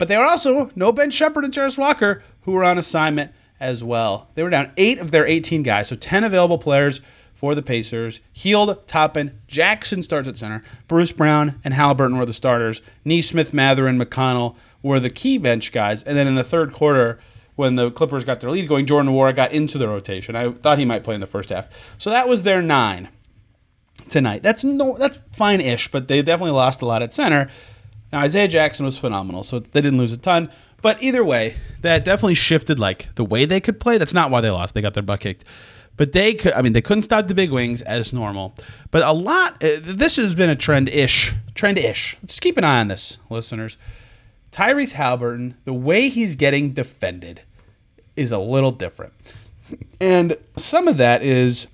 But 0.00 0.08
they 0.08 0.16
were 0.16 0.24
also 0.24 0.70
no 0.74 0.92
Ben 0.92 1.10
Sheppard 1.10 1.44
and 1.44 1.52
Jarace 1.52 1.76
Walker, 1.76 2.22
who 2.40 2.52
were 2.52 2.64
on 2.64 2.78
assignment 2.78 3.32
as 3.60 3.84
well. 3.84 4.30
They 4.34 4.42
were 4.42 4.48
down 4.48 4.72
eight 4.78 4.98
of 4.98 5.10
their 5.10 5.26
18 5.26 5.62
guys, 5.62 5.88
so 5.88 5.94
10 5.94 6.24
available 6.24 6.56
players 6.56 7.02
for 7.34 7.54
the 7.54 7.60
Pacers. 7.60 8.22
Hield, 8.32 8.86
Toppin, 8.86 9.38
Jackson 9.46 10.02
starts 10.02 10.26
at 10.26 10.38
center. 10.38 10.64
Bruce 10.88 11.12
Brown 11.12 11.60
and 11.64 11.74
Haliburton 11.74 12.16
were 12.16 12.24
the 12.24 12.32
starters. 12.32 12.80
Nesmith, 13.04 13.52
Mather, 13.52 13.86
and 13.86 14.00
McConnell 14.00 14.56
were 14.82 15.00
the 15.00 15.10
key 15.10 15.36
bench 15.36 15.70
guys. 15.70 16.02
And 16.02 16.16
then 16.16 16.26
in 16.26 16.34
the 16.34 16.44
third 16.44 16.72
quarter, 16.72 17.20
when 17.56 17.74
the 17.74 17.90
Clippers 17.90 18.24
got 18.24 18.40
their 18.40 18.50
lead 18.50 18.68
going, 18.68 18.86
Jordan 18.86 19.12
Nwora 19.12 19.36
got 19.36 19.52
into 19.52 19.76
the 19.76 19.86
rotation. 19.86 20.34
I 20.34 20.50
thought 20.50 20.78
he 20.78 20.86
might 20.86 21.04
play 21.04 21.14
in 21.14 21.20
the 21.20 21.26
first 21.26 21.50
half. 21.50 21.68
So 21.98 22.08
that 22.08 22.26
was 22.26 22.42
their 22.42 22.62
nine 22.62 23.10
tonight. 24.08 24.42
That's 24.42 24.64
no, 24.64 24.96
that's 24.96 25.22
fine-ish, 25.32 25.88
but 25.88 26.08
they 26.08 26.22
definitely 26.22 26.52
lost 26.52 26.80
a 26.80 26.86
lot 26.86 27.02
at 27.02 27.12
center. 27.12 27.50
Now 28.12 28.20
Isaiah 28.20 28.48
Jackson 28.48 28.84
was 28.84 28.98
phenomenal, 28.98 29.42
so 29.42 29.60
they 29.60 29.80
didn't 29.80 29.98
lose 29.98 30.12
a 30.12 30.16
ton. 30.16 30.50
But 30.82 31.02
either 31.02 31.24
way, 31.24 31.56
that 31.82 32.04
definitely 32.04 32.34
shifted 32.34 32.78
like 32.78 33.14
the 33.14 33.24
way 33.24 33.44
they 33.44 33.60
could 33.60 33.78
play. 33.78 33.98
That's 33.98 34.14
not 34.14 34.30
why 34.30 34.40
they 34.40 34.50
lost. 34.50 34.74
They 34.74 34.80
got 34.80 34.94
their 34.94 35.02
butt 35.02 35.20
kicked. 35.20 35.44
But 35.96 36.12
they 36.12 36.32
could, 36.32 36.54
I 36.54 36.62
mean, 36.62 36.72
they 36.72 36.80
couldn't 36.80 37.02
stop 37.02 37.28
the 37.28 37.34
big 37.34 37.50
wings 37.50 37.82
as 37.82 38.12
normal. 38.14 38.54
But 38.90 39.02
a 39.02 39.12
lot, 39.12 39.62
uh, 39.62 39.76
this 39.82 40.16
has 40.16 40.34
been 40.34 40.48
a 40.48 40.56
trend 40.56 40.88
ish, 40.88 41.34
trend 41.54 41.76
ish. 41.76 42.16
Let's 42.22 42.40
keep 42.40 42.56
an 42.56 42.64
eye 42.64 42.80
on 42.80 42.88
this, 42.88 43.18
listeners. 43.28 43.76
Tyrese 44.50 44.94
Haliburton, 44.94 45.54
the 45.64 45.74
way 45.74 46.08
he's 46.08 46.36
getting 46.36 46.72
defended 46.72 47.42
is 48.16 48.32
a 48.32 48.38
little 48.38 48.72
different. 48.72 49.12
And 50.00 50.36
some 50.56 50.88
of 50.88 50.96
that 50.96 51.22
is 51.22 51.66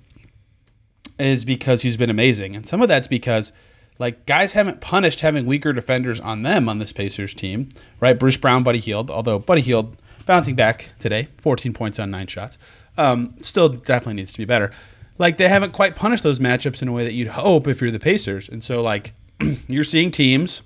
is 1.19 1.45
because 1.45 1.81
he's 1.81 1.97
been 1.97 2.11
amazing. 2.11 2.57
And 2.57 2.67
some 2.67 2.83
of 2.83 2.89
that's 2.89 3.09
because 3.09 3.53
like 3.99 4.27
guys 4.27 4.53
haven't 4.53 4.81
punished 4.81 5.21
having 5.21 5.47
weaker 5.47 5.73
defenders 5.73 6.21
on 6.21 6.43
them 6.43 6.69
on 6.69 6.79
this 6.79 6.93
Pacers 6.93 7.35
team, 7.35 7.69
right? 8.01 8.19
Bruce 8.19 8.37
Brown, 8.37 8.63
Buddy 8.63 8.79
Hield, 8.79 9.11
although 9.11 9.39
Buddy 9.39 9.63
Hield 9.63 9.97
bouncing 10.27 10.55
back 10.55 10.91
today, 10.99 11.29
14 11.39 11.73
points 11.73 11.99
on 11.99 12.11
nine 12.11 12.27
shots. 12.27 12.59
Um, 12.99 13.35
still 13.41 13.69
definitely 13.69 14.15
needs 14.15 14.33
to 14.33 14.39
be 14.39 14.45
better. 14.45 14.73
Like 15.19 15.39
they 15.39 15.49
haven't 15.49 15.73
quite 15.73 15.97
punished 15.97 16.23
those 16.23 16.39
matchups 16.39 16.83
in 16.83 16.89
a 16.89 16.93
way 16.93 17.05
that 17.05 17.13
you'd 17.13 17.29
hope 17.29 17.69
if 17.69 17.81
you're 17.81 17.91
the 17.91 18.01
Pacers. 18.01 18.49
And 18.49 18.63
so 18.63 18.83
like 18.83 19.15
you're 19.69 19.85
seeing 19.85 20.11
teams 20.11 20.63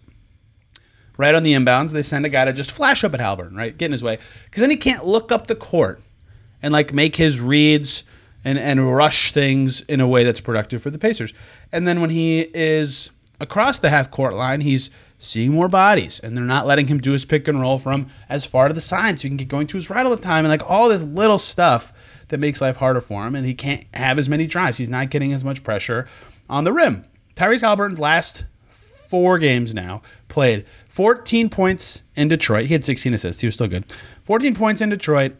right 1.16 1.34
on 1.34 1.42
the 1.42 1.52
inbounds, 1.52 1.92
they 1.92 2.02
send 2.02 2.25
a 2.25 2.28
guy 2.28 2.46
to 2.46 2.52
just 2.52 2.70
flash 2.72 3.04
up 3.04 3.14
at 3.14 3.20
Haliburton, 3.20 3.56
right? 3.56 3.76
Get 3.76 3.87
in 3.87 3.92
his 3.92 4.02
way. 4.02 4.18
Because 4.44 4.62
then 4.62 4.70
he 4.70 4.76
can't 4.76 5.04
look 5.04 5.30
up 5.30 5.46
the 5.46 5.54
court 5.54 6.02
and 6.62 6.72
like 6.72 6.92
make 6.94 7.14
his 7.14 7.40
reads 7.40 8.04
and, 8.44 8.58
and 8.58 8.94
rush 8.94 9.32
things 9.32 9.82
in 9.82 10.00
a 10.00 10.08
way 10.08 10.25
that's 10.25 10.40
productive 10.40 10.82
for 10.82 10.90
the 10.90 10.99
Pacers. 10.99 11.32
And 11.72 11.87
then 11.87 12.00
when 12.00 12.10
he 12.10 12.40
is 12.40 13.10
across 13.40 13.78
the 13.78 13.90
half 13.90 14.11
court 14.11 14.35
line, 14.35 14.61
he's 14.61 14.90
seeing 15.18 15.52
more 15.52 15.68
bodies 15.68 16.20
and 16.20 16.37
they're 16.37 16.44
not 16.44 16.66
letting 16.66 16.87
him 16.87 16.99
do 16.99 17.12
his 17.12 17.25
pick 17.25 17.49
and 17.49 17.61
roll 17.61 17.78
from 17.78 18.06
as 18.28 18.44
far 18.44 18.68
to 18.68 18.75
the 18.75 18.80
side 18.80 19.18
so 19.18 19.25
he 19.25 19.28
can 19.28 19.37
get 19.37 19.49
going 19.49 19.66
to 19.66 19.76
his 19.76 19.90
right 19.90 20.06
all 20.06 20.14
the 20.14 20.23
time 20.23 20.44
and 20.44 20.50
like 20.50 20.68
all 20.68 20.88
this 20.88 21.02
little 21.02 21.38
stuff 21.38 21.92
that 22.28 22.38
makes 22.38 22.61
life 22.61 22.76
harder 22.76 23.00
for 23.00 23.26
him 23.26 23.35
and 23.35 23.47
he 23.47 23.54
can't 23.54 23.85
have 23.94 24.18
as 24.18 24.28
many 24.28 24.47
drives. 24.47 24.78
He's 24.78 24.88
not 24.88 25.11
getting 25.11 25.32
as 25.32 25.44
much 25.44 25.62
pressure 25.62 26.09
on 26.49 26.64
the 26.64 26.73
rim. 26.73 27.04
Tyrese 27.35 27.62
Haliburton's 27.62 28.00
last 28.00 28.44
four 29.11 29.38
games 29.38 29.75
now 29.75 30.02
played 30.28 30.64
14 30.88 31.50
points 31.50 32.04
in 32.16 32.28
Detroit. 32.28 32.66
He 32.66 32.73
had 32.73 32.85
16 32.85 33.12
assists. 33.12 33.42
He 33.42 33.47
was 33.47 33.54
still 33.54 33.66
good. 33.66 33.85
14 34.23 34.54
points 34.54 34.80
in 34.80 34.88
Detroit, 34.88 35.35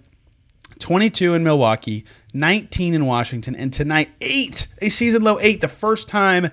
22 0.80 1.35
in 1.35 1.45
Milwaukee, 1.45 2.04
19 2.35 2.95
in 2.95 3.07
Washington, 3.07 3.54
and 3.54 3.73
tonight, 3.73 4.11
eight, 4.21 4.69
a 4.83 4.88
season 4.88 5.23
low 5.23 5.38
eight, 5.40 5.61
the 5.61 5.69
first 5.69 6.09
time 6.09 6.50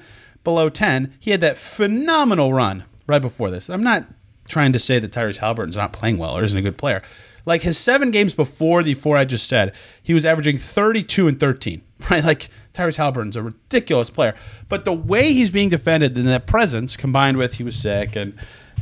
below 0.47 0.69
10. 0.69 1.13
He 1.19 1.31
had 1.31 1.41
that 1.41 1.57
phenomenal 1.57 2.53
run 2.53 2.85
right 3.05 3.21
before 3.21 3.49
this. 3.49 3.69
I'm 3.69 3.83
not 3.83 4.07
trying 4.47 4.71
to 4.71 4.79
say 4.79 4.97
that 4.97 5.11
Tyrese 5.11 5.39
Haliburton's 5.39 5.75
not 5.75 5.91
playing 5.91 6.19
well 6.19 6.37
or 6.37 6.41
isn't 6.45 6.57
a 6.57 6.61
good 6.61 6.77
player. 6.77 7.01
Like 7.43 7.61
his 7.61 7.77
seven 7.77 8.11
games 8.11 8.33
before 8.33 8.81
the 8.81 8.93
four 8.93 9.17
I 9.17 9.25
just 9.25 9.49
said, 9.49 9.73
he 10.03 10.13
was 10.13 10.25
averaging 10.25 10.57
32 10.57 11.27
and 11.27 11.37
13, 11.37 11.81
right? 12.09 12.23
Like 12.23 12.47
Tyrese 12.73 12.95
Haliburton's 12.95 13.35
a 13.35 13.43
ridiculous 13.43 14.09
player. 14.09 14.35
But 14.69 14.85
the 14.85 14.93
way 14.93 15.33
he's 15.33 15.51
being 15.51 15.67
defended 15.67 16.17
in 16.17 16.25
that 16.27 16.47
presence, 16.47 16.95
combined 16.95 17.35
with 17.35 17.55
he 17.55 17.65
was 17.65 17.75
sick 17.75 18.15
and 18.15 18.33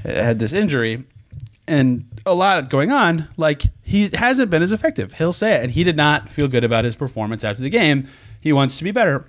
had 0.03 0.37
this 0.37 0.53
injury, 0.53 1.03
and 1.65 2.05
a 2.27 2.35
lot 2.35 2.69
going 2.69 2.91
on, 2.91 3.27
like 3.37 3.63
he 3.81 4.11
hasn't 4.13 4.51
been 4.51 4.61
as 4.61 4.71
effective. 4.71 5.13
He'll 5.13 5.33
say 5.33 5.55
it, 5.55 5.63
and 5.63 5.71
he 5.71 5.83
did 5.83 5.97
not 5.97 6.31
feel 6.31 6.47
good 6.47 6.63
about 6.63 6.85
his 6.85 6.95
performance 6.95 7.43
after 7.43 7.63
the 7.63 7.71
game. 7.71 8.07
He 8.39 8.53
wants 8.53 8.77
to 8.77 8.83
be 8.83 8.91
better, 8.91 9.25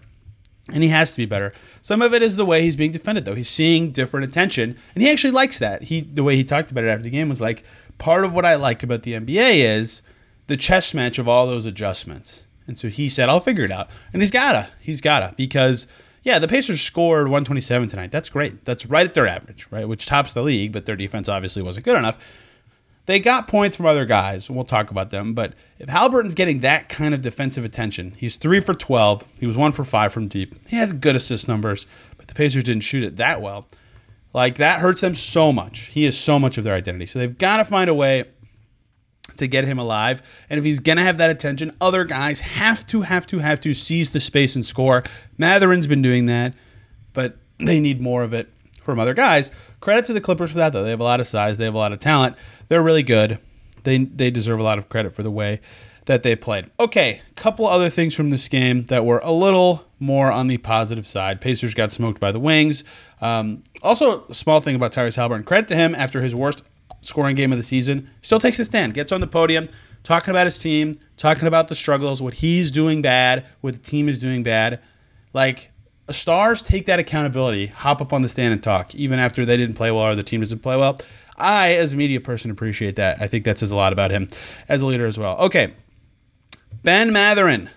and 0.72 0.82
he 0.82 0.88
has 0.88 1.12
to 1.12 1.18
be 1.18 1.26
better. 1.26 1.52
Some 1.82 2.02
of 2.02 2.14
it 2.14 2.22
is 2.22 2.36
the 2.36 2.44
way 2.46 2.62
he's 2.62 2.76
being 2.76 2.92
defended, 2.92 3.24
though. 3.24 3.34
He's 3.34 3.48
seeing 3.48 3.92
different 3.92 4.24
attention, 4.24 4.76
and 4.94 5.02
he 5.02 5.10
actually 5.10 5.32
likes 5.32 5.58
that. 5.60 5.82
He 5.82 6.00
the 6.00 6.24
way 6.24 6.36
he 6.36 6.44
talked 6.44 6.70
about 6.70 6.84
it 6.84 6.88
after 6.88 7.04
the 7.04 7.10
game 7.10 7.28
was 7.28 7.40
like 7.40 7.64
part 7.98 8.24
of 8.24 8.32
what 8.32 8.44
I 8.44 8.56
like 8.56 8.82
about 8.82 9.02
the 9.02 9.14
NBA 9.14 9.64
is 9.64 10.02
the 10.46 10.56
chess 10.56 10.94
match 10.94 11.18
of 11.18 11.28
all 11.28 11.46
those 11.46 11.66
adjustments. 11.66 12.46
And 12.66 12.78
so 12.78 12.88
he 12.88 13.08
said, 13.08 13.28
"I'll 13.28 13.40
figure 13.40 13.64
it 13.64 13.70
out," 13.70 13.90
and 14.12 14.20
he's 14.20 14.30
gotta, 14.30 14.68
he's 14.80 15.00
gotta 15.00 15.34
because 15.36 15.86
yeah, 16.26 16.40
the 16.40 16.48
Pacers 16.48 16.80
scored 16.80 17.28
127 17.28 17.86
tonight. 17.86 18.10
That's 18.10 18.28
great. 18.28 18.64
That's 18.64 18.84
right 18.86 19.06
at 19.06 19.14
their 19.14 19.28
average, 19.28 19.68
right? 19.70 19.86
Which 19.86 20.06
tops 20.06 20.32
the 20.32 20.42
league, 20.42 20.72
but 20.72 20.84
their 20.84 20.96
defense 20.96 21.28
obviously 21.28 21.62
wasn't 21.62 21.84
good 21.84 21.94
enough. 21.94 22.18
They 23.06 23.20
got 23.20 23.46
points 23.46 23.76
from 23.76 23.86
other 23.86 24.04
guys. 24.04 24.50
We'll 24.50 24.64
talk 24.64 24.90
about 24.90 25.10
them. 25.10 25.32
But 25.32 25.54
if 25.78 25.88
Haliburton's 25.88 26.34
getting 26.34 26.60
that 26.60 26.88
kind 26.88 27.14
of 27.14 27.20
defensive 27.20 27.64
attention, 27.64 28.12
he's 28.16 28.36
three 28.36 28.60
for 28.60 28.74
12. 28.74 29.24
He 29.38 29.46
was 29.46 29.56
one 29.56 29.72
for 29.72 29.84
five 29.84 30.12
from 30.12 30.26
deep. 30.26 30.54
He 30.68 30.76
had 30.76 31.00
good 31.00 31.14
assist 31.14 31.46
numbers, 31.46 31.86
but 32.16 32.26
the 32.26 32.34
Pacers 32.34 32.64
didn't 32.64 32.82
shoot 32.82 33.04
it 33.04 33.16
that 33.16 33.40
well. 33.40 33.66
Like 34.32 34.56
that 34.56 34.80
hurts 34.80 35.00
them 35.00 35.14
so 35.14 35.52
much. 35.52 35.86
He 35.86 36.04
is 36.04 36.18
so 36.18 36.38
much 36.38 36.58
of 36.58 36.64
their 36.64 36.74
identity. 36.74 37.06
So 37.06 37.20
they've 37.20 37.38
got 37.38 37.58
to 37.58 37.64
find 37.64 37.88
a 37.88 37.94
way 37.94 38.24
to 39.36 39.46
get 39.46 39.64
him 39.64 39.78
alive. 39.78 40.20
And 40.50 40.58
if 40.58 40.64
he's 40.64 40.80
going 40.80 40.98
to 40.98 41.04
have 41.04 41.18
that 41.18 41.30
attention, 41.30 41.76
other 41.80 42.04
guys 42.04 42.40
have 42.40 42.84
to, 42.86 43.02
have 43.02 43.26
to, 43.28 43.38
have 43.38 43.60
to 43.60 43.72
seize 43.72 44.10
the 44.10 44.20
space 44.20 44.56
and 44.56 44.66
score. 44.66 45.04
Mathurin's 45.38 45.86
been 45.86 46.02
doing 46.02 46.26
that, 46.26 46.54
but 47.12 47.36
they 47.58 47.80
need 47.80 48.00
more 48.00 48.22
of 48.22 48.32
it 48.32 48.50
from 48.86 48.98
other 48.98 49.14
guys. 49.14 49.50
Credit 49.80 50.06
to 50.06 50.12
the 50.14 50.20
Clippers 50.20 50.50
for 50.50 50.58
that, 50.58 50.72
though. 50.72 50.82
They 50.82 50.90
have 50.90 51.00
a 51.00 51.04
lot 51.04 51.20
of 51.20 51.26
size, 51.26 51.58
they 51.58 51.64
have 51.64 51.74
a 51.74 51.78
lot 51.78 51.92
of 51.92 52.00
talent. 52.00 52.36
They're 52.68 52.82
really 52.82 53.02
good. 53.02 53.38
They, 53.84 53.98
they 53.98 54.30
deserve 54.30 54.58
a 54.58 54.64
lot 54.64 54.78
of 54.78 54.88
credit 54.88 55.12
for 55.12 55.22
the 55.22 55.30
way 55.30 55.60
that 56.06 56.22
they 56.22 56.34
played. 56.34 56.70
Okay, 56.80 57.20
couple 57.34 57.66
other 57.66 57.90
things 57.90 58.14
from 58.14 58.30
this 58.30 58.48
game 58.48 58.84
that 58.84 59.04
were 59.04 59.20
a 59.22 59.32
little 59.32 59.84
more 59.98 60.32
on 60.32 60.46
the 60.46 60.56
positive 60.58 61.06
side. 61.06 61.40
Pacers 61.40 61.74
got 61.74 61.92
smoked 61.92 62.20
by 62.20 62.32
the 62.32 62.40
Wings. 62.40 62.84
Um, 63.20 63.62
also, 63.82 64.24
a 64.26 64.34
small 64.34 64.60
thing 64.60 64.74
about 64.74 64.92
Tyrese 64.92 65.16
Haliburton. 65.16 65.44
Credit 65.44 65.68
to 65.68 65.76
him 65.76 65.94
after 65.94 66.22
his 66.22 66.34
worst 66.34 66.62
scoring 67.00 67.36
game 67.36 67.52
of 67.52 67.58
the 67.58 67.64
season. 67.64 68.08
Still 68.22 68.38
takes 68.38 68.58
a 68.58 68.64
stand, 68.64 68.94
gets 68.94 69.12
on 69.12 69.20
the 69.20 69.26
podium, 69.26 69.68
talking 70.02 70.30
about 70.30 70.46
his 70.46 70.58
team, 70.58 70.94
talking 71.16 71.48
about 71.48 71.68
the 71.68 71.74
struggles, 71.74 72.22
what 72.22 72.34
he's 72.34 72.70
doing 72.70 73.02
bad, 73.02 73.44
what 73.60 73.74
the 73.74 73.80
team 73.80 74.08
is 74.08 74.18
doing 74.18 74.42
bad. 74.42 74.80
Like 75.32 75.70
stars 76.12 76.62
take 76.62 76.86
that 76.86 76.98
accountability, 76.98 77.66
hop 77.66 78.00
up 78.00 78.12
on 78.12 78.22
the 78.22 78.28
stand 78.28 78.52
and 78.52 78.62
talk, 78.62 78.94
even 78.94 79.18
after 79.18 79.44
they 79.44 79.56
didn't 79.56 79.74
play 79.74 79.90
well 79.90 80.04
or 80.04 80.14
the 80.14 80.22
team 80.22 80.40
doesn't 80.40 80.60
play 80.60 80.76
well. 80.76 80.98
I, 81.36 81.74
as 81.74 81.92
a 81.92 81.96
media 81.96 82.20
person, 82.20 82.50
appreciate 82.50 82.96
that. 82.96 83.20
I 83.20 83.26
think 83.26 83.44
that 83.44 83.58
says 83.58 83.72
a 83.72 83.76
lot 83.76 83.92
about 83.92 84.10
him 84.10 84.28
as 84.68 84.82
a 84.82 84.86
leader 84.86 85.06
as 85.06 85.18
well. 85.18 85.36
Okay, 85.38 85.74
Ben 86.82 87.12
Mathurin 87.12 87.68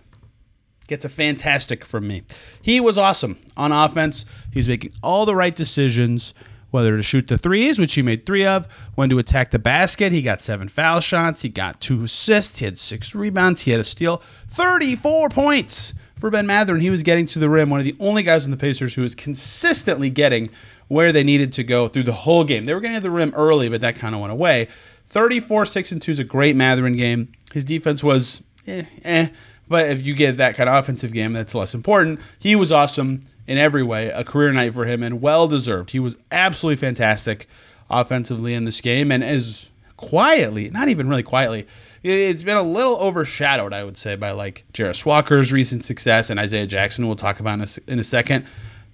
gets 0.88 1.06
a 1.06 1.10
fantastic 1.10 1.86
from 1.86 2.08
me. 2.08 2.24
He 2.62 2.80
was 2.80 2.98
awesome 2.98 3.38
on 3.58 3.72
offense. 3.72 4.26
He's 4.52 4.68
making 4.68 4.94
all 5.04 5.26
the 5.26 5.36
right 5.36 5.56
decisions 5.56 6.34
whether 6.72 6.96
to 6.96 7.04
shoot 7.04 7.28
the 7.28 7.38
threes, 7.38 7.80
which 7.80 7.96
he 7.96 8.02
made 8.02 8.26
three 8.26 8.46
of, 8.46 8.68
when 8.96 9.10
to 9.10 9.18
attack 9.20 9.52
the 9.52 9.60
basket. 9.60 10.12
He 10.12 10.22
got 10.22 10.42
seven 10.42 10.68
foul 10.68 11.00
shots. 11.00 11.42
He 11.42 11.50
got 11.50 11.82
two 11.82 12.04
assists. 12.04 12.60
He 12.60 12.66
had 12.66 12.78
six 12.78 13.16
rebounds. 13.16 13.62
He 13.62 13.72
had 13.72 13.80
a 13.80 13.84
steal. 13.84 14.22
34 14.50 15.30
points 15.30 15.94
for 16.20 16.30
Ben 16.30 16.46
Mathurin. 16.46 16.82
He 16.82 16.90
was 16.90 17.02
getting 17.02 17.26
to 17.28 17.40
the 17.40 17.50
rim, 17.50 17.70
one 17.70 17.80
of 17.80 17.86
the 17.86 17.96
only 18.00 18.24
guys 18.24 18.46
in 18.46 18.52
the 18.52 18.58
Pacers 18.58 18.94
who 18.94 19.02
was 19.02 19.16
consistently 19.16 20.10
getting 20.10 20.50
where 20.90 21.12
they 21.12 21.24
needed 21.24 21.54
to 21.54 21.64
go 21.64 21.88
through 21.88 22.04
the 22.04 22.14
whole 22.14 22.44
game. 22.44 22.66
They 22.66 22.74
were 22.74 22.82
getting 22.82 22.98
to 22.98 23.02
the 23.02 23.12
rim 23.12 23.34
early, 23.36 23.70
but 23.70 23.82
that 23.82 23.96
kind 23.96 24.14
of 24.14 24.22
went 24.22 24.34
away. 24.34 24.68
34 25.08 25.66
6 25.66 25.92
and 25.94 26.02
2 26.02 26.12
is 26.12 26.20
a 26.20 26.24
great 26.24 26.56
Mathurin 26.56 26.98
game. 26.98 27.32
His 27.54 27.64
defense 27.64 28.04
was 28.04 28.44
eh, 28.68 28.84
eh, 29.04 29.30
but 29.68 29.90
if 29.90 30.06
you 30.06 30.14
get 30.14 30.38
that 30.38 30.56
kind 30.56 30.70
of 30.70 30.76
offensive 30.76 31.14
game, 31.14 31.34
that's 31.34 31.56
less 31.56 31.74
important. 31.74 32.20
He 32.40 32.56
was 32.56 32.72
awesome 32.72 33.22
in 33.48 33.58
every 33.58 33.84
way, 33.84 34.10
a 34.10 34.24
career 34.24 34.52
night 34.52 34.74
for 34.74 34.86
him 34.86 35.02
and 35.02 35.22
well 35.22 35.48
deserved. 35.48 35.92
He 35.92 36.00
was 36.00 36.18
absolutely 36.32 36.78
fantastic 36.78 37.48
offensively 37.90 38.54
in 38.54 38.66
this 38.66 38.82
game 38.82 39.12
and 39.12 39.24
as 39.24 39.72
quietly, 39.98 40.70
not 40.70 40.90
even 40.90 41.10
really 41.10 41.24
quietly, 41.24 41.66
it's 42.04 42.44
been 42.44 42.58
a 42.58 42.64
little 42.64 42.98
overshadowed, 42.98 43.74
I 43.74 43.84
would 43.84 43.98
say, 43.98 44.16
by 44.16 44.32
like 44.32 44.64
Jarace 44.74 45.06
Walker's 45.06 45.52
recent 45.52 45.84
success 45.84 46.30
and 46.30 46.40
Isaiah 46.40 46.68
Jackson, 46.68 47.08
we'll 47.08 47.16
talk 47.16 47.40
about 47.40 47.60
in 47.60 47.62
a, 47.62 47.92
in 47.92 48.00
a 48.00 48.04
second, 48.04 48.46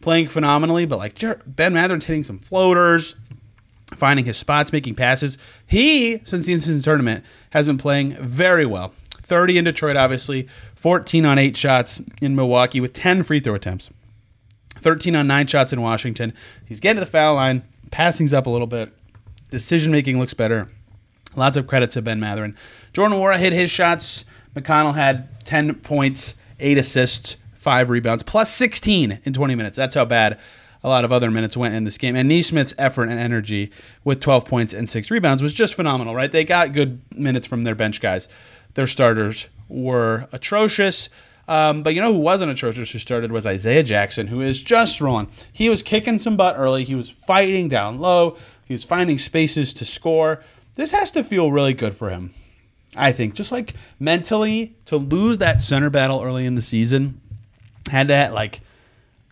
playing 0.02 0.28
phenomenally. 0.28 0.86
But 0.86 0.98
like 0.98 1.16
Jer- 1.16 1.42
Ben 1.46 1.74
Mathurin's 1.74 2.06
hitting 2.06 2.24
some 2.24 2.40
floaters, 2.40 3.16
finding 3.96 4.26
his 4.26 4.38
spots, 4.38 4.72
making 4.72 4.96
passes. 4.96 5.38
He, 5.68 6.22
since 6.24 6.46
the 6.46 6.54
in 6.54 6.82
tournament, 6.82 7.26
has 7.52 7.66
been 7.66 7.78
playing 7.78 8.14
very 8.14 8.66
well. 8.66 8.94
30 9.22 9.58
in 9.58 9.66
Detroit, 9.66 9.98
obviously, 9.98 10.48
14 10.76 11.26
on 11.26 11.40
8 11.40 11.58
shots 11.58 12.02
in 12.22 12.36
Milwaukee 12.36 12.80
with 12.80 12.94
10 12.94 13.24
free 13.24 13.40
throw 13.40 13.56
attempts. 13.56 13.90
13 14.76 15.16
on 15.16 15.26
9 15.26 15.48
shots 15.48 15.74
in 15.74 15.82
Washington. 15.82 16.34
He's 16.66 16.80
getting 16.80 16.98
to 16.98 17.06
the 17.06 17.12
foul 17.12 17.36
line, 17.36 17.64
passing's 17.92 18.34
up 18.34 18.46
a 18.46 18.50
little 18.50 18.68
bit. 18.68 18.94
Decision 19.50 19.92
making 19.92 20.20
looks 20.20 20.34
better. 20.34 20.68
Lots 21.36 21.58
of 21.58 21.68
credit 21.68 21.92
to 21.92 22.02
Ben 22.02 22.20
Mathurin. 22.20 22.56
Jordan 22.94 23.18
Nwora 23.18 23.38
hit 23.38 23.54
his 23.54 23.70
shots. 23.70 24.26
McConnell 24.56 24.96
had 24.96 25.44
10 25.46 25.76
points, 25.76 26.36
8 26.60 26.78
assists, 26.78 27.38
five 27.54 27.90
rebounds, 27.90 28.24
plus 28.24 28.54
16 28.54 29.20
in 29.24 29.34
20 29.34 29.56
minutes. 29.56 29.76
That's 29.76 29.96
how 29.96 30.06
bad 30.06 30.40
a 30.84 30.88
lot 30.88 31.04
of 31.04 31.12
other 31.12 31.32
minutes 31.32 31.58
went 31.58 31.74
in 31.74 31.84
this 31.84 31.98
game. 31.98 32.16
And 32.16 32.30
Nesmith's 32.30 32.76
effort 32.78 33.10
and 33.10 33.20
energy 33.20 33.72
with 34.04 34.20
12 34.22 34.46
points 34.46 34.74
and 34.74 34.88
six 34.90 35.10
rebounds 35.10 35.42
was 35.42 35.54
just 35.54 35.74
phenomenal, 35.74 36.14
right? 36.14 36.32
They 36.32 36.44
got 36.44 36.74
good 36.74 37.02
minutes 37.18 37.48
from 37.48 37.64
their 37.64 37.74
bench 37.74 38.02
guys. 38.02 38.30
Their 38.76 38.86
starters 38.88 39.50
were 39.68 40.28
atrocious. 40.32 41.10
Um, 41.48 41.84
but 41.84 41.94
you 41.96 42.02
know 42.02 42.14
who 42.14 42.20
wasn't 42.20 42.52
atrocious 42.52 42.92
who 42.92 43.00
started 43.00 43.32
was 43.32 43.46
Isaiah 43.46 43.84
Jackson, 43.84 44.28
who 44.28 44.42
is 44.42 44.62
just 44.62 45.02
rolling. 45.02 45.28
He 45.54 45.70
was 45.70 45.84
kicking 45.84 46.18
some 46.20 46.38
butt 46.38 46.56
early. 46.58 46.84
He 46.84 46.96
was 46.96 47.10
fighting 47.10 47.68
down 47.68 48.00
low. 48.00 48.38
He 48.66 48.74
was 48.74 48.84
finding 48.84 49.18
spaces 49.18 49.74
to 49.76 49.86
score. 49.86 50.44
This 50.76 50.92
has 50.92 51.12
to 51.12 51.24
feel 51.24 51.52
really 51.52 51.74
good 51.74 51.96
for 51.96 52.10
him. 52.10 52.32
I 52.96 53.12
think 53.12 53.34
just 53.34 53.52
like 53.52 53.74
mentally 54.00 54.76
to 54.86 54.98
lose 54.98 55.40
that 55.40 55.62
center 55.62 55.90
battle 55.90 56.22
early 56.24 56.46
in 56.46 56.56
the 56.56 56.62
season 56.62 57.20
had 57.90 58.08
that 58.08 58.34
like 58.34 58.62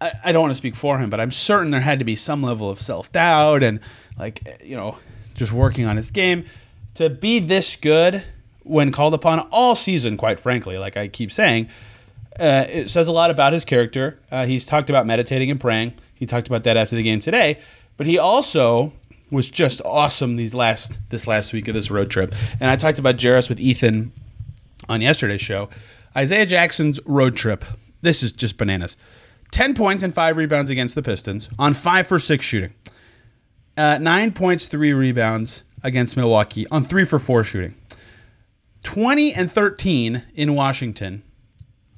I, 0.02 0.12
I 0.26 0.32
don't 0.32 0.42
want 0.42 0.52
to 0.52 0.58
speak 0.58 0.76
for 0.76 0.98
him, 0.98 1.10
but 1.10 1.20
I'm 1.20 1.32
certain 1.32 1.72
there 1.72 1.80
had 1.80 2.00
to 2.00 2.06
be 2.06 2.16
some 2.16 2.44
level 2.44 2.70
of 2.70 2.80
self 2.80 3.12
doubt 3.12 3.64
and 3.64 3.80
like 4.18 4.62
you 4.64 4.76
know 4.76 4.98
just 5.34 5.52
working 5.54 5.86
on 5.86 5.98
his 5.98 6.12
game 6.12 6.46
to 6.96 7.10
be 7.10 7.40
this 7.40 7.76
good 7.76 8.24
when 8.64 8.92
called 8.92 9.14
upon 9.14 9.40
all 9.52 9.76
season. 9.76 10.18
Quite 10.18 10.40
frankly, 10.40 10.78
like 10.78 10.98
I 10.98 11.08
keep 11.08 11.32
saying, 11.32 11.70
uh, 12.40 12.66
it 12.70 12.90
says 12.90 13.08
a 13.08 13.14
lot 13.14 13.32
about 13.32 13.54
his 13.54 13.66
character. 13.66 14.20
Uh, 14.30 14.46
he's 14.46 14.66
talked 14.66 14.90
about 14.90 15.06
meditating 15.06 15.50
and 15.50 15.60
praying. 15.60 15.94
He 16.16 16.26
talked 16.26 16.48
about 16.48 16.64
that 16.64 16.78
after 16.78 16.96
the 16.96 17.04
game 17.04 17.20
today, 17.20 17.60
but 17.98 18.08
he 18.08 18.18
also 18.18 18.94
was 19.34 19.50
just 19.50 19.82
awesome 19.84 20.36
these 20.36 20.56
last 20.56 21.00
this 21.10 21.28
last 21.28 21.52
week 21.52 21.68
of 21.68 21.74
this 21.74 21.92
road 21.92 22.10
trip. 22.10 22.34
And 22.60 22.70
I 22.70 22.76
talked 22.76 23.00
about 23.00 23.18
Jarace 23.18 23.50
with 23.50 23.60
Ethan 23.60 24.12
on 24.88 25.02
yesterday's 25.02 25.42
show. 25.42 25.70
Isaiah 26.16 26.46
Jackson's 26.46 27.00
road 27.06 27.36
trip. 27.36 27.66
This 28.02 28.22
is 28.24 28.32
just 28.32 28.58
bananas. 28.58 28.96
10 29.52 29.74
points 29.74 30.04
and 30.04 30.14
5 30.14 30.38
rebounds 30.38 30.70
against 30.70 30.96
the 30.96 31.02
Pistons 31.02 31.50
on 31.60 31.74
5 31.74 32.08
for 32.08 32.20
6 32.20 32.46
shooting. 32.46 32.74
Uh, 33.78 33.98
9 34.00 34.32
points, 34.32 34.68
3 34.68 34.94
rebounds 34.94 35.64
against 35.84 36.16
Milwaukee 36.16 36.68
on 36.72 36.84
3 36.84 37.06
for 37.06 37.20
4 37.20 37.44
shooting. 37.44 37.76
20 38.84 39.34
and 39.34 39.52
13 39.52 40.24
in 40.36 40.56
Washington 40.56 41.24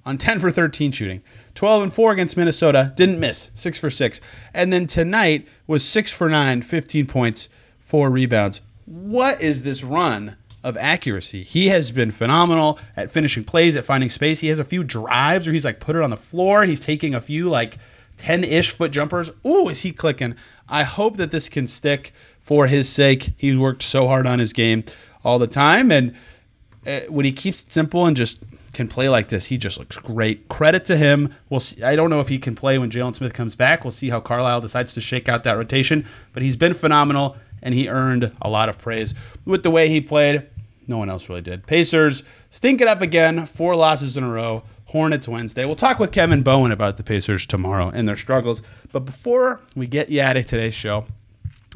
on 0.06 0.18
10 0.18 0.40
for 0.40 0.52
13 0.52 0.92
shooting. 0.92 1.22
12 1.56 1.84
and 1.84 1.94
4 1.94 2.12
against 2.12 2.38
Minnesota, 2.38 2.94
didn't 2.96 3.20
miss, 3.20 3.52
6 3.56 3.80
for 3.80 3.90
6. 3.90 4.22
And 4.54 4.72
then 4.72 4.88
tonight 4.88 5.48
was 5.68 5.84
6 5.84 6.12
for 6.12 6.30
9, 6.30 6.62
15 6.62 7.08
points, 7.08 7.50
4 7.80 8.10
rebounds. 8.10 8.62
What 8.86 9.42
is 9.42 9.64
this 9.64 9.84
run 9.84 10.38
of 10.64 10.78
accuracy? 10.78 11.44
He 11.44 11.68
has 11.68 11.92
been 11.92 12.12
phenomenal 12.12 12.80
at 12.96 13.10
finishing 13.10 13.44
plays, 13.44 13.76
at 13.76 13.86
finding 13.86 14.10
space. 14.10 14.40
He 14.40 14.48
has 14.48 14.60
a 14.60 14.64
few 14.64 14.84
drives 14.84 15.48
where 15.48 15.54
he's 15.54 15.66
like 15.66 15.80
put 15.80 15.96
it 15.96 16.04
on 16.04 16.12
the 16.12 16.18
floor. 16.18 16.64
He's 16.64 16.82
taking 16.82 17.16
a 17.16 17.22
few 17.22 17.50
like 17.50 17.78
10 18.18 18.44
ish 18.44 18.72
foot 18.72 18.92
jumpers. 18.92 19.32
Ooh, 19.46 19.70
is 19.70 19.82
he 19.82 19.92
clicking? 19.92 20.36
I 20.70 20.84
hope 20.84 21.18
that 21.18 21.32
this 21.32 21.50
can 21.50 21.66
stick 21.68 22.14
for 22.42 22.68
his 22.68 22.88
sake. 22.88 23.32
He's 23.38 23.58
worked 23.58 23.82
so 23.82 24.08
hard 24.08 24.28
on 24.28 24.38
his 24.38 24.54
game 24.54 24.84
all 25.24 25.40
the 25.40 25.48
time. 25.48 25.92
And 25.92 26.16
uh, 26.86 27.02
when 27.10 27.26
he 27.26 27.32
keeps 27.32 27.64
it 27.64 27.72
simple 27.72 28.06
and 28.06 28.16
just 28.16 28.40
can 28.76 28.88
play 28.88 29.10
like 29.10 29.30
this, 29.30 29.46
he 29.46 29.58
just 29.58 29.80
looks 29.80 29.98
great. 29.98 30.48
Credit 30.50 30.86
to 30.86 30.96
him. 30.96 31.34
We'll 31.50 31.60
see. 31.60 31.82
I 31.82 31.96
don't 31.96 32.10
know 32.10 32.20
if 32.20 32.28
he 32.28 32.38
can 32.38 32.56
play 32.56 32.78
when 32.78 32.92
Jalen 32.92 33.16
Smith 33.16 33.34
comes 33.34 33.56
back. 33.56 33.84
We'll 33.84 33.92
see 33.92 34.10
how 34.10 34.20
Carlisle 34.20 34.62
decides 34.62 34.94
to 34.94 35.02
shake 35.02 35.28
out 35.28 35.44
that 35.44 35.54
rotation. 35.58 36.06
But 36.34 36.44
he's 36.44 36.56
been 36.56 36.74
phenomenal, 36.74 37.38
and 37.64 37.74
he 37.74 37.90
earned 37.90 38.32
a 38.42 38.50
lot 38.50 38.70
of 38.70 38.78
praise 38.78 39.16
with 39.46 39.64
the 39.64 39.72
way 39.72 39.90
he 39.90 40.02
played. 40.02 40.48
No 40.88 40.98
one 40.98 41.10
else 41.10 41.30
really 41.30 41.42
did. 41.42 41.66
Pacers 41.66 42.24
stink 42.52 42.82
it 42.82 42.88
up 42.88 43.02
again. 43.02 43.46
Four 43.48 43.76
losses 43.76 44.18
in 44.18 44.24
a 44.24 44.30
row. 44.30 44.62
Hornets 44.86 45.28
Wednesday. 45.28 45.66
We'll 45.66 45.76
talk 45.76 45.98
with 45.98 46.12
Kevin 46.12 46.44
Bowen 46.44 46.72
about 46.72 46.98
the 46.98 47.04
Pacers 47.04 47.46
tomorrow 47.46 47.90
and 47.90 48.08
their 48.08 48.16
struggles. 48.16 48.62
But 48.92 49.00
before 49.02 49.62
we 49.76 49.88
get 49.88 50.10
you 50.10 50.22
out 50.22 50.38
of 50.38 50.46
today's 50.46 50.76
show, 50.76 51.06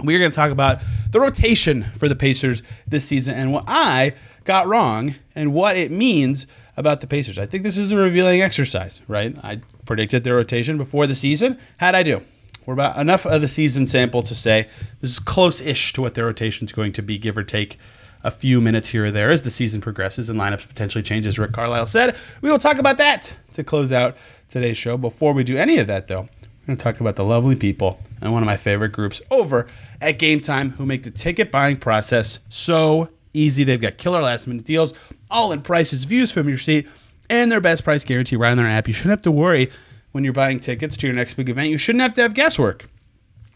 we're 0.03 0.19
going 0.19 0.31
to 0.31 0.35
talk 0.35 0.51
about 0.51 0.81
the 1.11 1.19
rotation 1.19 1.83
for 1.83 2.07
the 2.07 2.15
Pacers 2.15 2.63
this 2.87 3.05
season 3.05 3.35
and 3.35 3.51
what 3.51 3.65
I 3.67 4.13
got 4.45 4.67
wrong 4.67 5.15
and 5.35 5.53
what 5.53 5.75
it 5.75 5.91
means 5.91 6.47
about 6.77 7.01
the 7.01 7.07
Pacers. 7.07 7.37
I 7.37 7.45
think 7.45 7.63
this 7.63 7.77
is 7.77 7.91
a 7.91 7.97
revealing 7.97 8.41
exercise, 8.41 9.01
right? 9.07 9.35
I 9.43 9.61
predicted 9.85 10.23
their 10.23 10.35
rotation 10.35 10.77
before 10.77 11.07
the 11.07 11.15
season. 11.15 11.59
How'd 11.77 11.95
I 11.95 12.03
do? 12.03 12.21
We're 12.65 12.73
about 12.73 12.97
enough 12.97 13.25
of 13.25 13.41
the 13.41 13.47
season 13.47 13.85
sample 13.85 14.21
to 14.23 14.35
say 14.35 14.67
this 15.01 15.11
is 15.11 15.19
close 15.19 15.61
ish 15.61 15.93
to 15.93 16.01
what 16.01 16.13
their 16.13 16.25
rotation 16.25 16.65
is 16.65 16.71
going 16.71 16.93
to 16.93 17.01
be, 17.01 17.17
give 17.17 17.37
or 17.37 17.43
take 17.43 17.77
a 18.23 18.31
few 18.31 18.61
minutes 18.61 18.89
here 18.89 19.05
or 19.05 19.11
there 19.11 19.31
as 19.31 19.41
the 19.41 19.49
season 19.49 19.81
progresses 19.81 20.29
and 20.29 20.39
lineups 20.39 20.67
potentially 20.67 21.01
change, 21.01 21.25
as 21.25 21.39
Rick 21.39 21.53
Carlisle 21.53 21.85
said. 21.85 22.15
We 22.41 22.51
will 22.51 22.59
talk 22.59 22.77
about 22.77 22.97
that 22.97 23.35
to 23.53 23.63
close 23.63 23.91
out 23.91 24.17
today's 24.49 24.77
show. 24.77 24.97
Before 24.97 25.33
we 25.33 25.43
do 25.43 25.57
any 25.57 25.77
of 25.77 25.87
that, 25.87 26.07
though, 26.07 26.27
going 26.69 26.77
to 26.77 26.83
talk 26.83 27.01
about 27.01 27.15
the 27.15 27.23
lovely 27.23 27.55
people 27.55 27.99
and 28.21 28.31
one 28.31 28.43
of 28.43 28.47
my 28.47 28.55
favorite 28.55 28.91
groups 28.91 29.23
over 29.31 29.65
at 30.01 30.19
Game 30.19 30.39
Time 30.39 30.69
who 30.69 30.85
make 30.85 31.01
the 31.01 31.09
ticket 31.09 31.51
buying 31.51 31.75
process 31.75 32.39
so 32.49 33.09
easy. 33.33 33.63
They've 33.63 33.81
got 33.81 33.97
killer 33.97 34.21
last 34.21 34.45
minute 34.45 34.65
deals, 34.65 34.93
all 35.31 35.51
in 35.51 35.63
prices, 35.63 36.03
views 36.03 36.31
from 36.31 36.47
your 36.47 36.59
seat, 36.59 36.87
and 37.29 37.51
their 37.51 37.59
best 37.59 37.83
price 37.83 38.03
guarantee 38.03 38.35
right 38.35 38.51
on 38.51 38.57
their 38.57 38.67
app. 38.67 38.87
You 38.87 38.93
shouldn't 38.93 39.11
have 39.11 39.21
to 39.21 39.31
worry 39.31 39.71
when 40.11 40.23
you're 40.23 40.33
buying 40.33 40.59
tickets 40.59 40.95
to 40.97 41.07
your 41.07 41.15
next 41.15 41.33
big 41.33 41.49
event. 41.49 41.69
You 41.69 41.79
shouldn't 41.79 42.03
have 42.03 42.13
to 42.13 42.21
have 42.21 42.35
guesswork. 42.35 42.87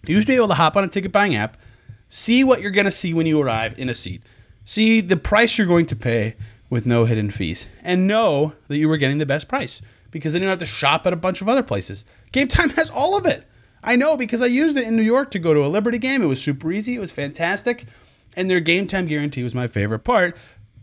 You 0.08 0.18
should 0.20 0.28
be 0.28 0.36
able 0.36 0.48
to 0.48 0.56
hop 0.56 0.76
on 0.76 0.84
a 0.84 0.88
ticket 0.88 1.12
buying 1.12 1.36
app, 1.36 1.58
see 2.10 2.44
what 2.44 2.62
you're 2.62 2.72
going 2.72 2.86
to 2.86 2.92
see 2.92 3.14
when 3.14 3.28
you 3.28 3.40
arrive 3.40 3.78
in 3.78 3.90
a 3.90 3.94
seat, 3.94 4.24
see 4.66 5.02
the 5.02 5.18
price 5.18 5.56
you're 5.56 5.68
going 5.68 5.86
to 5.86 5.96
pay 5.96 6.36
with 6.72 6.88
no 6.88 7.06
hidden 7.06 7.30
fees, 7.30 7.68
and 7.84 8.08
know 8.08 8.54
that 8.70 8.78
you 8.78 8.90
were 8.90 8.98
getting 8.98 9.20
the 9.20 9.26
best 9.26 9.48
price 9.48 9.84
because 10.14 10.32
then 10.32 10.42
you 10.42 10.46
don't 10.46 10.54
have 10.54 10.60
to 10.60 10.66
shop 10.66 11.06
at 11.06 11.12
a 11.12 11.18
bunch 11.18 11.42
of 11.42 11.50
other 11.50 11.64
places. 11.64 12.06
Game 12.32 12.48
Time 12.48 12.70
has 12.70 12.90
all 12.90 13.18
of 13.18 13.26
it. 13.26 13.44
I 13.84 13.98
know 13.98 14.16
because 14.16 14.42
I 14.42 14.46
used 14.46 14.78
it 14.78 14.88
in 14.88 14.96
New 14.96 15.04
York 15.04 15.32
to 15.32 15.40
go 15.40 15.54
to 15.54 15.66
a 15.66 15.68
Liberty 15.68 15.98
game. 15.98 16.24
It 16.24 16.28
was 16.28 16.42
super 16.42 16.72
easy, 16.72 16.96
it 16.96 17.00
was 17.00 17.12
fantastic. 17.12 17.86
And 18.36 18.50
their 18.50 18.62
game 18.62 18.88
time 18.88 19.06
guarantee 19.06 19.44
was 19.44 19.54
my 19.54 19.68
favorite 19.68 20.00
part 20.00 20.38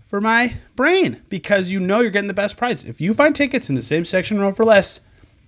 for 0.07 0.21
my 0.21 0.55
brain 0.77 1.23
because 1.29 1.71
you 1.71 1.81
know 1.81 2.01
you're 2.01 2.11
getting 2.11 2.29
the 2.29 2.35
best 2.35 2.57
price. 2.57 2.85
If 2.85 3.01
you 3.01 3.15
find 3.15 3.35
tickets 3.35 3.69
in 3.69 3.75
the 3.75 3.83
same 3.83 4.05
section 4.05 4.39
row 4.39 4.53
for 4.53 4.65
less, 4.65 5.01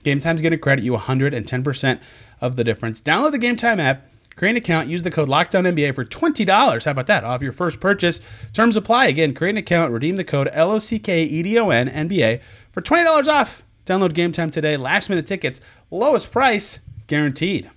Game 0.02 0.18
Time's 0.18 0.40
going 0.40 0.52
to 0.52 0.58
credit 0.58 0.84
you 0.84 0.92
110% 0.92 2.00
of 2.40 2.56
the 2.56 2.64
difference. 2.64 3.00
Download 3.00 3.30
the 3.30 3.38
Game 3.38 3.56
Time 3.56 3.78
app, 3.78 4.04
create 4.34 4.52
an 4.52 4.56
account, 4.56 4.88
use 4.88 5.02
the 5.02 5.10
code 5.10 5.28
LOCKEDONNBA 5.28 5.94
for 5.94 6.04
$20. 6.04 6.84
How 6.84 6.90
about 6.90 7.06
that? 7.06 7.22
Off 7.22 7.42
your 7.42 7.52
first 7.52 7.78
purchase. 7.78 8.20
Terms 8.52 8.76
apply. 8.76 9.06
Again, 9.06 9.34
create 9.34 9.50
an 9.50 9.58
account, 9.58 9.92
redeem 9.92 10.16
the 10.16 10.24
code 10.24 10.48
LOCKEDON 10.48 11.92
NBA 11.92 12.40
for 12.72 12.82
$20 12.82 13.28
off. 13.28 13.64
Download 13.86 14.14
Game 14.14 14.32
Time 14.32 14.50
today. 14.50 14.76
Last 14.76 15.08
minute 15.08 15.26
tickets, 15.26 15.60
lowest 15.90 16.30
price 16.30 16.78
guaranteed. 17.06 17.70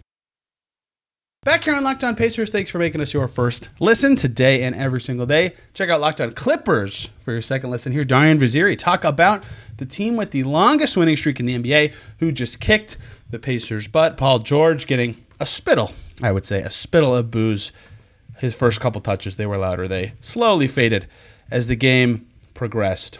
Back 1.45 1.63
here 1.63 1.75
on 1.75 1.83
Locked 1.83 2.03
On 2.03 2.15
Pacers, 2.15 2.49
thanks 2.49 2.71
for 2.71 2.79
making 2.79 3.01
us 3.01 3.13
your 3.13 3.27
first 3.27 3.69
listen 3.79 4.15
today 4.15 4.63
and 4.63 4.73
every 4.73 4.99
single 4.99 5.27
day. 5.27 5.53
Check 5.75 5.89
out 5.89 6.01
Locked 6.01 6.19
On 6.19 6.31
Clippers 6.31 7.09
for 7.19 7.33
your 7.33 7.41
second 7.43 7.69
listen. 7.69 7.91
Here, 7.91 8.03
Darian 8.03 8.39
Vaziri 8.39 8.75
talk 8.75 9.03
about 9.03 9.43
the 9.77 9.85
team 9.85 10.15
with 10.15 10.31
the 10.31 10.43
longest 10.43 10.97
winning 10.97 11.15
streak 11.15 11.39
in 11.39 11.45
the 11.45 11.59
NBA 11.59 11.93
who 12.17 12.31
just 12.31 12.59
kicked 12.59 12.97
the 13.29 13.37
Pacers' 13.37 13.87
butt. 13.87 14.17
Paul 14.17 14.39
George 14.39 14.87
getting 14.87 15.23
a 15.39 15.45
spittle, 15.45 15.91
I 16.23 16.31
would 16.31 16.45
say, 16.45 16.61
a 16.63 16.71
spittle 16.71 17.15
of 17.15 17.29
boos. 17.29 17.71
His 18.39 18.55
first 18.55 18.81
couple 18.81 19.01
touches, 19.01 19.37
they 19.37 19.45
were 19.45 19.57
louder. 19.59 19.87
They 19.87 20.13
slowly 20.21 20.67
faded 20.67 21.07
as 21.51 21.67
the 21.67 21.75
game 21.75 22.27
progressed. 22.55 23.19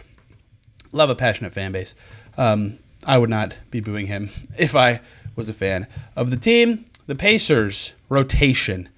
Love 0.90 1.10
a 1.10 1.14
passionate 1.14 1.52
fan 1.52 1.70
base. 1.70 1.94
Um, 2.36 2.78
I 3.06 3.18
would 3.18 3.30
not 3.30 3.56
be 3.70 3.80
booing 3.80 4.06
him 4.06 4.30
if 4.58 4.74
I 4.76 5.00
was 5.36 5.48
a 5.48 5.54
fan 5.54 5.86
of 6.16 6.30
the 6.30 6.36
team. 6.36 6.84
The 7.06 7.14
Pacers 7.14 7.94
rotation. 8.08 8.88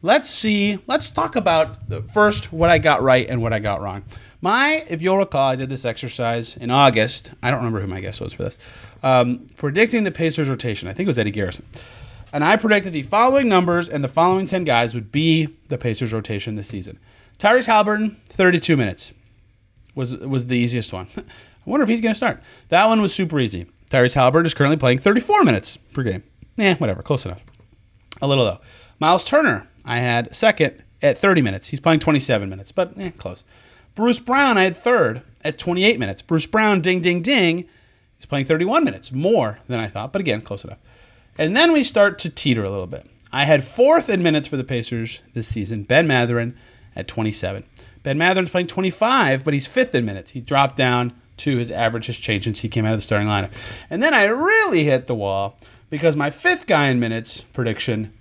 Let's 0.00 0.30
see. 0.30 0.78
Let's 0.86 1.10
talk 1.10 1.36
about 1.36 1.88
the, 1.90 2.02
first 2.02 2.52
what 2.52 2.70
I 2.70 2.78
got 2.78 3.02
right 3.02 3.28
and 3.28 3.42
what 3.42 3.52
I 3.52 3.58
got 3.58 3.82
wrong. 3.82 4.04
My, 4.40 4.84
if 4.88 5.02
you'll 5.02 5.18
recall, 5.18 5.50
I 5.50 5.56
did 5.56 5.68
this 5.68 5.84
exercise 5.84 6.56
in 6.56 6.70
August. 6.70 7.32
I 7.42 7.50
don't 7.50 7.58
remember 7.58 7.80
who 7.80 7.88
my 7.88 8.00
guest 8.00 8.20
was 8.20 8.32
for 8.32 8.44
this. 8.44 8.58
Um, 9.02 9.46
predicting 9.56 10.04
the 10.04 10.12
Pacers 10.12 10.48
rotation. 10.48 10.88
I 10.88 10.92
think 10.92 11.06
it 11.06 11.08
was 11.08 11.18
Eddie 11.18 11.32
Garrison. 11.32 11.66
And 12.32 12.44
I 12.44 12.56
predicted 12.56 12.92
the 12.92 13.02
following 13.02 13.48
numbers 13.48 13.88
and 13.88 14.02
the 14.02 14.08
following 14.08 14.46
10 14.46 14.64
guys 14.64 14.94
would 14.94 15.10
be 15.10 15.48
the 15.68 15.78
Pacers 15.78 16.12
rotation 16.12 16.54
this 16.54 16.68
season. 16.68 16.98
Tyrese 17.38 17.68
Haliburton, 17.68 18.16
32 18.28 18.76
minutes 18.76 19.12
was 19.98 20.16
was 20.16 20.46
the 20.46 20.56
easiest 20.56 20.92
one. 20.92 21.08
I 21.68 21.70
wonder 21.70 21.84
if 21.84 21.90
he's 21.90 22.00
going 22.00 22.12
to 22.12 22.16
start. 22.16 22.42
That 22.70 22.86
one 22.86 23.02
was 23.02 23.14
super 23.14 23.38
easy. 23.38 23.66
Tyrese 23.90 24.16
Haliburton 24.16 24.46
is 24.46 24.54
currently 24.54 24.78
playing 24.78 24.98
34 24.98 25.44
minutes 25.44 25.76
per 25.92 26.02
game. 26.02 26.22
Eh, 26.56 26.74
whatever, 26.76 27.02
close 27.02 27.26
enough. 27.26 27.42
A 28.22 28.26
little 28.26 28.44
though. 28.44 28.60
Miles 29.00 29.22
Turner, 29.22 29.68
I 29.84 29.98
had 29.98 30.34
second 30.34 30.82
at 31.02 31.18
30 31.18 31.42
minutes. 31.42 31.68
He's 31.68 31.78
playing 31.78 32.00
27 32.00 32.48
minutes, 32.48 32.72
but 32.72 32.98
eh, 32.98 33.10
close. 33.10 33.44
Bruce 33.94 34.18
Brown, 34.18 34.56
I 34.56 34.64
had 34.64 34.76
third 34.76 35.22
at 35.44 35.58
28 35.58 35.98
minutes. 35.98 36.22
Bruce 36.22 36.46
Brown, 36.46 36.80
ding, 36.80 37.02
ding, 37.02 37.20
ding, 37.20 37.68
he's 38.16 38.24
playing 38.24 38.46
31 38.46 38.82
minutes, 38.82 39.12
more 39.12 39.58
than 39.66 39.78
I 39.78 39.88
thought, 39.88 40.12
but 40.12 40.20
again, 40.20 40.40
close 40.40 40.64
enough. 40.64 40.78
And 41.36 41.54
then 41.54 41.72
we 41.72 41.84
start 41.84 42.18
to 42.20 42.30
teeter 42.30 42.64
a 42.64 42.70
little 42.70 42.86
bit. 42.86 43.06
I 43.30 43.44
had 43.44 43.62
fourth 43.62 44.08
in 44.08 44.22
minutes 44.22 44.46
for 44.46 44.56
the 44.56 44.64
Pacers 44.64 45.20
this 45.34 45.46
season, 45.46 45.82
Ben 45.82 46.06
Mathurin 46.06 46.56
at 46.96 47.08
27. 47.08 47.62
Ben 48.04 48.16
Mathurin's 48.16 48.50
playing 48.50 48.68
25, 48.68 49.44
but 49.44 49.52
he's 49.52 49.66
fifth 49.66 49.94
in 49.94 50.06
minutes. 50.06 50.30
He 50.30 50.40
dropped 50.40 50.76
down 50.76 51.12
to 51.38 51.58
his 51.58 51.70
average 51.70 52.06
has 52.06 52.16
changed 52.16 52.44
since 52.44 52.60
he 52.60 52.68
came 52.68 52.84
out 52.84 52.92
of 52.92 52.98
the 52.98 53.02
starting 53.02 53.28
lineup. 53.28 53.52
And 53.90 54.02
then 54.02 54.14
I 54.14 54.24
really 54.26 54.84
hit 54.84 55.06
the 55.06 55.14
wall 55.14 55.56
because 55.90 56.16
my 56.16 56.30
fifth 56.30 56.66
guy 56.66 56.88
in 56.88 57.00
minutes 57.00 57.42
prediction 57.52 58.12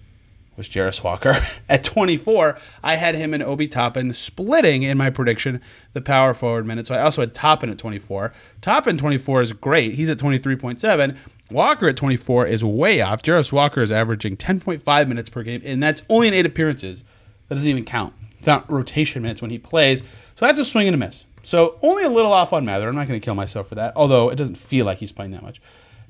was 0.58 0.68
Jarace 0.68 1.04
Walker. 1.04 1.36
At 1.70 1.84
24, 1.84 2.58
I 2.84 2.96
had 2.96 3.16
him 3.16 3.34
and 3.34 3.44
Obi 3.44 3.68
Toppin 3.68 4.12
splitting 4.14 4.84
in 4.84 4.98
my 4.98 5.10
prediction 5.10 5.62
the 5.94 6.02
power 6.02 6.34
forward 6.34 6.66
minutes. 6.66 6.90
So 6.90 6.96
I 6.96 7.02
also 7.02 7.22
had 7.22 7.34
Toppin 7.34 7.70
at 7.70 7.78
24. 7.78 8.34
Toppin 8.62 8.98
24 8.98 9.42
is 9.44 9.54
great. 9.54 9.94
He's 9.94 10.10
at 10.10 10.18
23.7. 10.18 11.16
Walker 11.52 11.88
at 11.88 11.96
24 11.96 12.48
is 12.48 12.66
way 12.66 13.02
off. 13.02 13.22
Jarace 13.22 13.52
Walker 13.52 13.82
is 13.82 13.92
averaging 13.92 14.36
10.5 14.36 15.08
minutes 15.08 15.30
per 15.30 15.44
game, 15.44 15.62
and 15.64 15.82
that's 15.82 16.04
only 16.10 16.28
in 16.28 16.34
eight 16.34 16.46
appearances. 16.46 17.04
That 17.48 17.56
doesn't 17.56 17.70
even 17.70 17.86
count. 17.86 18.14
It's 18.38 18.48
not 18.48 18.70
rotation 18.72 19.22
minutes 19.22 19.42
when 19.42 19.52
he 19.52 19.58
plays. 19.58 20.04
So 20.36 20.46
that's 20.46 20.60
a 20.60 20.66
swing 20.66 20.88
and 20.88 20.96
a 20.96 20.98
miss. 20.98 21.26
So 21.48 21.80
only 21.82 22.04
a 22.04 22.10
little 22.10 22.34
off 22.34 22.52
on 22.52 22.66
Mather. 22.66 22.90
I'm 22.90 22.96
not 22.96 23.08
going 23.08 23.18
to 23.18 23.26
kill 23.26 23.34
myself 23.34 23.70
for 23.70 23.76
that, 23.76 23.94
although 23.96 24.30
it 24.30 24.36
doesn't 24.36 24.58
feel 24.58 24.86
like 24.86 24.98
he's 24.98 25.14
playing 25.14 25.32
that 25.32 25.44
much. 25.44 25.62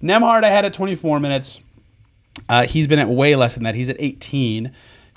Nembhard, 0.02 0.44
I 0.44 0.50
had 0.50 0.66
at 0.66 0.74
24 0.74 1.20
minutes. 1.20 1.62
Uh, 2.50 2.66
he's 2.66 2.88
been 2.88 2.98
at 2.98 3.08
way 3.08 3.36
less 3.36 3.54
than 3.54 3.64
that. 3.66 3.76
He's 3.76 3.88
at 3.88 3.98
18. 4.00 4.72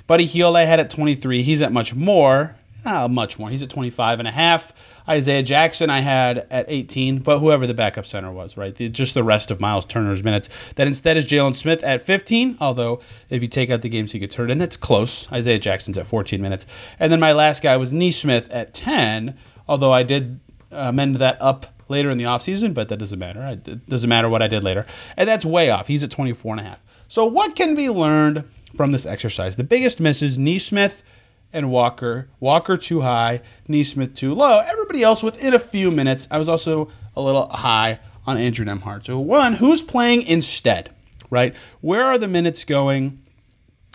Buddy 0.06 0.26
Hield, 0.26 0.56
I 0.56 0.64
had 0.64 0.78
at 0.78 0.90
23. 0.90 1.40
He's 1.40 1.62
at 1.62 1.72
much 1.72 1.94
more. 1.94 2.54
Uh, 2.84 3.08
much 3.08 3.38
more. 3.38 3.48
He's 3.48 3.62
at 3.62 3.70
25 3.70 4.18
and 4.18 4.28
a 4.28 4.30
half. 4.30 4.74
Isaiah 5.08 5.42
Jackson, 5.42 5.88
I 5.88 6.00
had 6.00 6.46
at 6.50 6.66
18, 6.68 7.20
but 7.20 7.38
whoever 7.38 7.66
the 7.66 7.72
backup 7.72 8.04
center 8.04 8.30
was, 8.30 8.58
right? 8.58 8.74
The, 8.74 8.90
just 8.90 9.14
the 9.14 9.24
rest 9.24 9.50
of 9.50 9.58
Miles 9.58 9.86
Turner's 9.86 10.22
minutes. 10.22 10.50
That 10.76 10.86
instead 10.86 11.16
is 11.16 11.24
Jalen 11.24 11.56
Smith 11.56 11.82
at 11.82 12.02
15, 12.02 12.58
although 12.60 13.00
if 13.30 13.40
you 13.40 13.48
take 13.48 13.70
out 13.70 13.80
the 13.80 13.88
games 13.88 14.12
he 14.12 14.18
gets 14.18 14.34
hurt, 14.34 14.50
and 14.50 14.60
that's 14.60 14.76
close. 14.76 15.32
Isaiah 15.32 15.58
Jackson's 15.58 15.96
at 15.96 16.06
14 16.06 16.42
minutes. 16.42 16.66
And 16.98 17.10
then 17.10 17.20
my 17.20 17.32
last 17.32 17.62
guy 17.62 17.78
was 17.78 17.94
Nesmith 17.94 18.50
at 18.50 18.74
10, 18.74 19.36
although 19.70 19.92
I 19.92 20.02
did 20.02 20.40
amend 20.72 21.16
that 21.16 21.40
up 21.40 21.66
later 21.88 22.10
in 22.10 22.18
the 22.18 22.24
offseason, 22.24 22.74
but 22.74 22.88
that 22.88 22.98
doesn't 22.98 23.18
matter. 23.18 23.46
It 23.46 23.86
doesn't 23.88 24.08
matter 24.08 24.28
what 24.28 24.42
I 24.42 24.48
did 24.48 24.64
later. 24.64 24.84
And 25.16 25.28
that's 25.28 25.46
way 25.46 25.70
off. 25.70 25.86
He's 25.86 26.02
at 26.02 26.10
24 26.10 26.54
and 26.54 26.60
a 26.60 26.64
half. 26.64 26.82
So, 27.06 27.24
what 27.24 27.54
can 27.54 27.76
be 27.76 27.88
learned 27.88 28.44
from 28.76 28.90
this 28.90 29.06
exercise? 29.06 29.56
The 29.56 29.64
biggest 29.64 30.00
misses 30.00 30.38
Nesmith 30.38 31.04
and 31.52 31.70
Walker. 31.70 32.28
Walker 32.40 32.76
too 32.76 33.00
high, 33.00 33.42
Nesmith 33.68 34.14
too 34.14 34.34
low. 34.34 34.58
Everybody 34.58 35.04
else 35.04 35.22
within 35.22 35.54
a 35.54 35.58
few 35.58 35.90
minutes. 35.92 36.26
I 36.30 36.38
was 36.38 36.48
also 36.48 36.90
a 37.16 37.22
little 37.22 37.48
high 37.48 38.00
on 38.26 38.36
Andrew 38.36 38.66
Nembhard. 38.66 39.04
So, 39.04 39.20
one, 39.20 39.52
who's 39.52 39.82
playing 39.82 40.22
instead, 40.22 40.90
right? 41.30 41.54
Where 41.80 42.04
are 42.04 42.18
the 42.18 42.28
minutes 42.28 42.64
going 42.64 43.22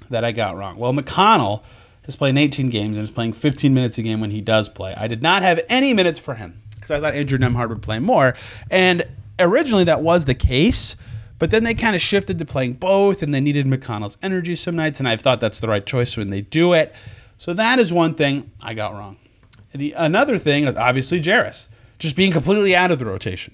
that 0.10 0.24
I 0.24 0.32
got 0.32 0.56
wrong? 0.56 0.78
Well, 0.78 0.94
McConnell 0.94 1.64
has 2.06 2.16
played 2.16 2.38
18 2.38 2.70
games 2.70 2.98
and 2.98 3.04
is 3.04 3.12
playing 3.12 3.34
15 3.34 3.74
minutes 3.74 3.98
a 3.98 4.04
game 4.04 4.22
when 4.22 4.32
he 4.32 4.42
does 4.42 4.70
play. 4.70 4.94
I 4.96 5.08
did 5.08 5.22
not 5.22 5.42
have 5.42 5.60
any 5.70 5.94
minutes 5.94 6.20
for 6.20 6.36
him 6.36 6.62
because 6.76 6.92
I 6.92 7.00
thought 7.00 7.14
Andrew 7.14 7.38
Nembhard 7.38 7.70
would 7.70 7.82
play 7.82 8.00
more. 8.00 8.36
And 8.70 9.06
originally 9.40 9.84
that 9.86 10.02
was 10.02 10.26
the 10.26 10.36
case 10.36 10.96
but 11.38 11.52
then 11.52 11.64
they 11.64 11.74
kind 11.74 11.96
of 11.96 12.02
shifted 12.02 12.40
to 12.40 12.46
playing 12.46 12.74
both, 12.74 13.22
and 13.22 13.34
they 13.34 13.42
needed 13.42 13.66
McConnell's 13.66 14.18
energy 14.24 14.56
some 14.56 14.76
nights, 14.76 15.00
and 15.00 15.08
I've 15.08 15.22
thought 15.22 15.40
that's 15.40 15.60
the 15.60 15.68
right 15.68 15.86
choice 15.86 16.16
when 16.16 16.30
they 16.30 16.42
do 16.42 16.74
it. 16.74 16.96
So 17.38 17.54
that 17.54 17.80
is 17.80 17.92
one 17.92 18.16
thing 18.16 18.52
I 18.62 18.74
got 18.74 18.94
wrong. 18.94 19.18
The 19.74 19.94
another 19.98 20.38
thing 20.38 20.64
is 20.64 20.76
obviously 20.78 21.20
Jarace 21.20 21.68
just 22.00 22.16
being 22.16 22.32
completely 22.32 22.76
out 22.76 22.92
of 22.92 23.00
the 23.00 23.06
rotation 23.06 23.54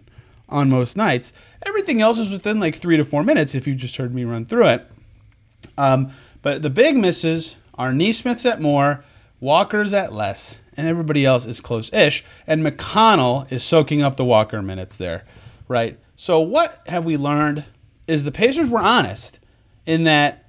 on 0.50 0.70
most 0.70 0.96
nights. 0.96 1.34
Everything 1.66 2.02
else 2.02 2.20
is 2.20 2.32
within 2.32 2.60
like 2.60 2.76
three 2.76 2.98
to 2.98 3.04
four 3.04 3.24
minutes 3.24 3.56
if 3.56 3.66
you 3.66 3.74
just 3.74 3.98
heard 3.98 4.14
me 4.14 4.24
run 4.24 4.46
through 4.46 4.68
it. 4.68 4.88
Um, 5.80 6.12
but 6.44 6.62
the 6.62 6.70
big 6.70 6.98
misses 6.98 7.58
are 7.76 7.94
Nesmith's 7.94 8.46
at 8.46 8.62
more, 8.62 9.04
Walker's 9.40 9.94
at 9.94 10.14
less, 10.14 10.60
and 10.78 10.88
everybody 10.88 11.26
else 11.26 11.46
is 11.46 11.62
close-ish. 11.62 12.24
And 12.48 12.64
McConnell 12.64 13.52
is 13.52 13.64
soaking 13.64 14.02
up 14.02 14.16
the 14.16 14.26
Walker 14.26 14.62
minutes 14.62 14.98
there, 14.98 15.26
right? 15.68 16.00
So 16.16 16.40
what 16.40 16.82
have 16.88 17.06
we 17.06 17.18
learned 17.18 17.66
is 18.08 18.24
the 18.24 18.32
Pacers 18.32 18.70
were 18.70 18.80
honest 18.80 19.40
in 19.86 20.04
that 20.04 20.46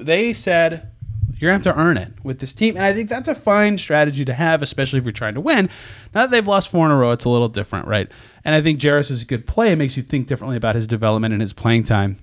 they 0.00 0.32
said 0.32 0.90
you're 1.38 1.50
gonna 1.50 1.64
have 1.64 1.74
to 1.74 1.80
earn 1.80 1.96
it 1.96 2.12
with 2.22 2.38
this 2.38 2.52
team, 2.52 2.76
and 2.76 2.84
I 2.84 2.92
think 2.92 3.08
that's 3.08 3.26
a 3.26 3.34
fine 3.34 3.76
strategy 3.76 4.24
to 4.24 4.32
have, 4.32 4.62
especially 4.62 4.98
if 4.98 5.04
you're 5.04 5.12
trying 5.12 5.34
to 5.34 5.40
win. 5.40 5.68
Now 6.14 6.22
that 6.22 6.30
they've 6.30 6.46
lost 6.46 6.70
four 6.70 6.86
in 6.86 6.92
a 6.92 6.96
row, 6.96 7.10
it's 7.10 7.24
a 7.24 7.30
little 7.30 7.48
different, 7.48 7.88
right? 7.88 8.08
And 8.44 8.54
I 8.54 8.62
think 8.62 8.78
Jarace 8.78 9.10
is 9.10 9.22
a 9.22 9.24
good 9.24 9.44
play. 9.46 9.72
It 9.72 9.76
makes 9.76 9.96
you 9.96 10.04
think 10.04 10.28
differently 10.28 10.56
about 10.56 10.76
his 10.76 10.86
development 10.86 11.32
and 11.32 11.40
his 11.40 11.52
playing 11.52 11.82
time 11.82 12.18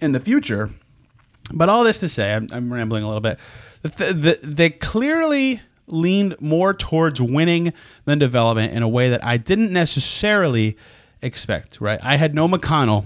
in 0.00 0.12
the 0.12 0.20
future. 0.20 0.70
But 1.52 1.68
all 1.68 1.84
this 1.84 2.00
to 2.00 2.08
say, 2.08 2.34
I'm, 2.34 2.48
I'm 2.52 2.72
rambling 2.72 3.04
a 3.04 3.06
little 3.06 3.20
bit. 3.20 3.38
The, 3.82 3.88
the, 3.88 4.38
they 4.42 4.70
clearly 4.70 5.60
leaned 5.86 6.40
more 6.40 6.72
towards 6.72 7.20
winning 7.20 7.72
than 8.06 8.18
development 8.18 8.72
in 8.72 8.82
a 8.82 8.88
way 8.88 9.10
that 9.10 9.24
I 9.24 9.36
didn't 9.36 9.72
necessarily 9.72 10.78
expect, 11.20 11.80
right? 11.80 12.00
I 12.02 12.16
had 12.16 12.34
no 12.34 12.48
McConnell 12.48 13.04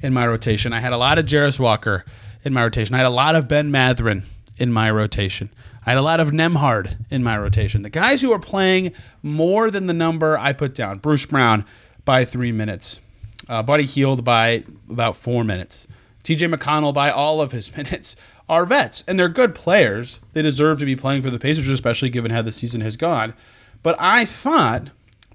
in 0.00 0.12
my 0.12 0.26
rotation. 0.26 0.72
I 0.72 0.80
had 0.80 0.92
a 0.92 0.96
lot 0.96 1.18
of 1.18 1.24
Jarace 1.24 1.58
Walker 1.58 2.04
in 2.44 2.52
my 2.52 2.62
rotation. 2.62 2.94
I 2.94 2.98
had 2.98 3.06
a 3.06 3.10
lot 3.10 3.34
of 3.34 3.48
Ben 3.48 3.70
Mathurin 3.70 4.22
in 4.58 4.72
my 4.72 4.90
rotation. 4.90 5.50
I 5.84 5.90
had 5.90 5.98
a 5.98 6.02
lot 6.02 6.20
of 6.20 6.30
Nembhard 6.30 6.94
in 7.10 7.24
my 7.24 7.36
rotation. 7.36 7.82
The 7.82 7.90
guys 7.90 8.22
who 8.22 8.32
are 8.32 8.38
playing 8.38 8.92
more 9.22 9.70
than 9.70 9.86
the 9.86 9.92
number 9.92 10.38
I 10.38 10.52
put 10.52 10.74
down 10.74 10.98
Bruce 10.98 11.26
Brown 11.26 11.64
by 12.04 12.24
three 12.24 12.52
minutes, 12.52 13.00
uh, 13.48 13.62
Buddy 13.62 13.84
Hield 13.84 14.24
by 14.24 14.64
about 14.88 15.16
four 15.16 15.42
minutes, 15.42 15.88
TJ 16.24 16.54
McConnell 16.54 16.94
by 16.94 17.10
all 17.10 17.40
of 17.40 17.52
his 17.52 17.74
minutes 17.76 18.16
are 18.48 18.66
vets. 18.66 19.04
And 19.06 19.18
they're 19.18 19.28
good 19.28 19.54
players. 19.54 20.20
They 20.32 20.42
deserve 20.42 20.78
to 20.80 20.84
be 20.84 20.96
playing 20.96 21.22
for 21.22 21.30
the 21.30 21.38
Pacers, 21.38 21.68
especially 21.68 22.10
given 22.10 22.30
how 22.30 22.42
the 22.42 22.52
season 22.52 22.80
has 22.80 22.96
gone. 22.96 23.34
But 23.82 23.96
I 23.98 24.24
thought 24.24 24.90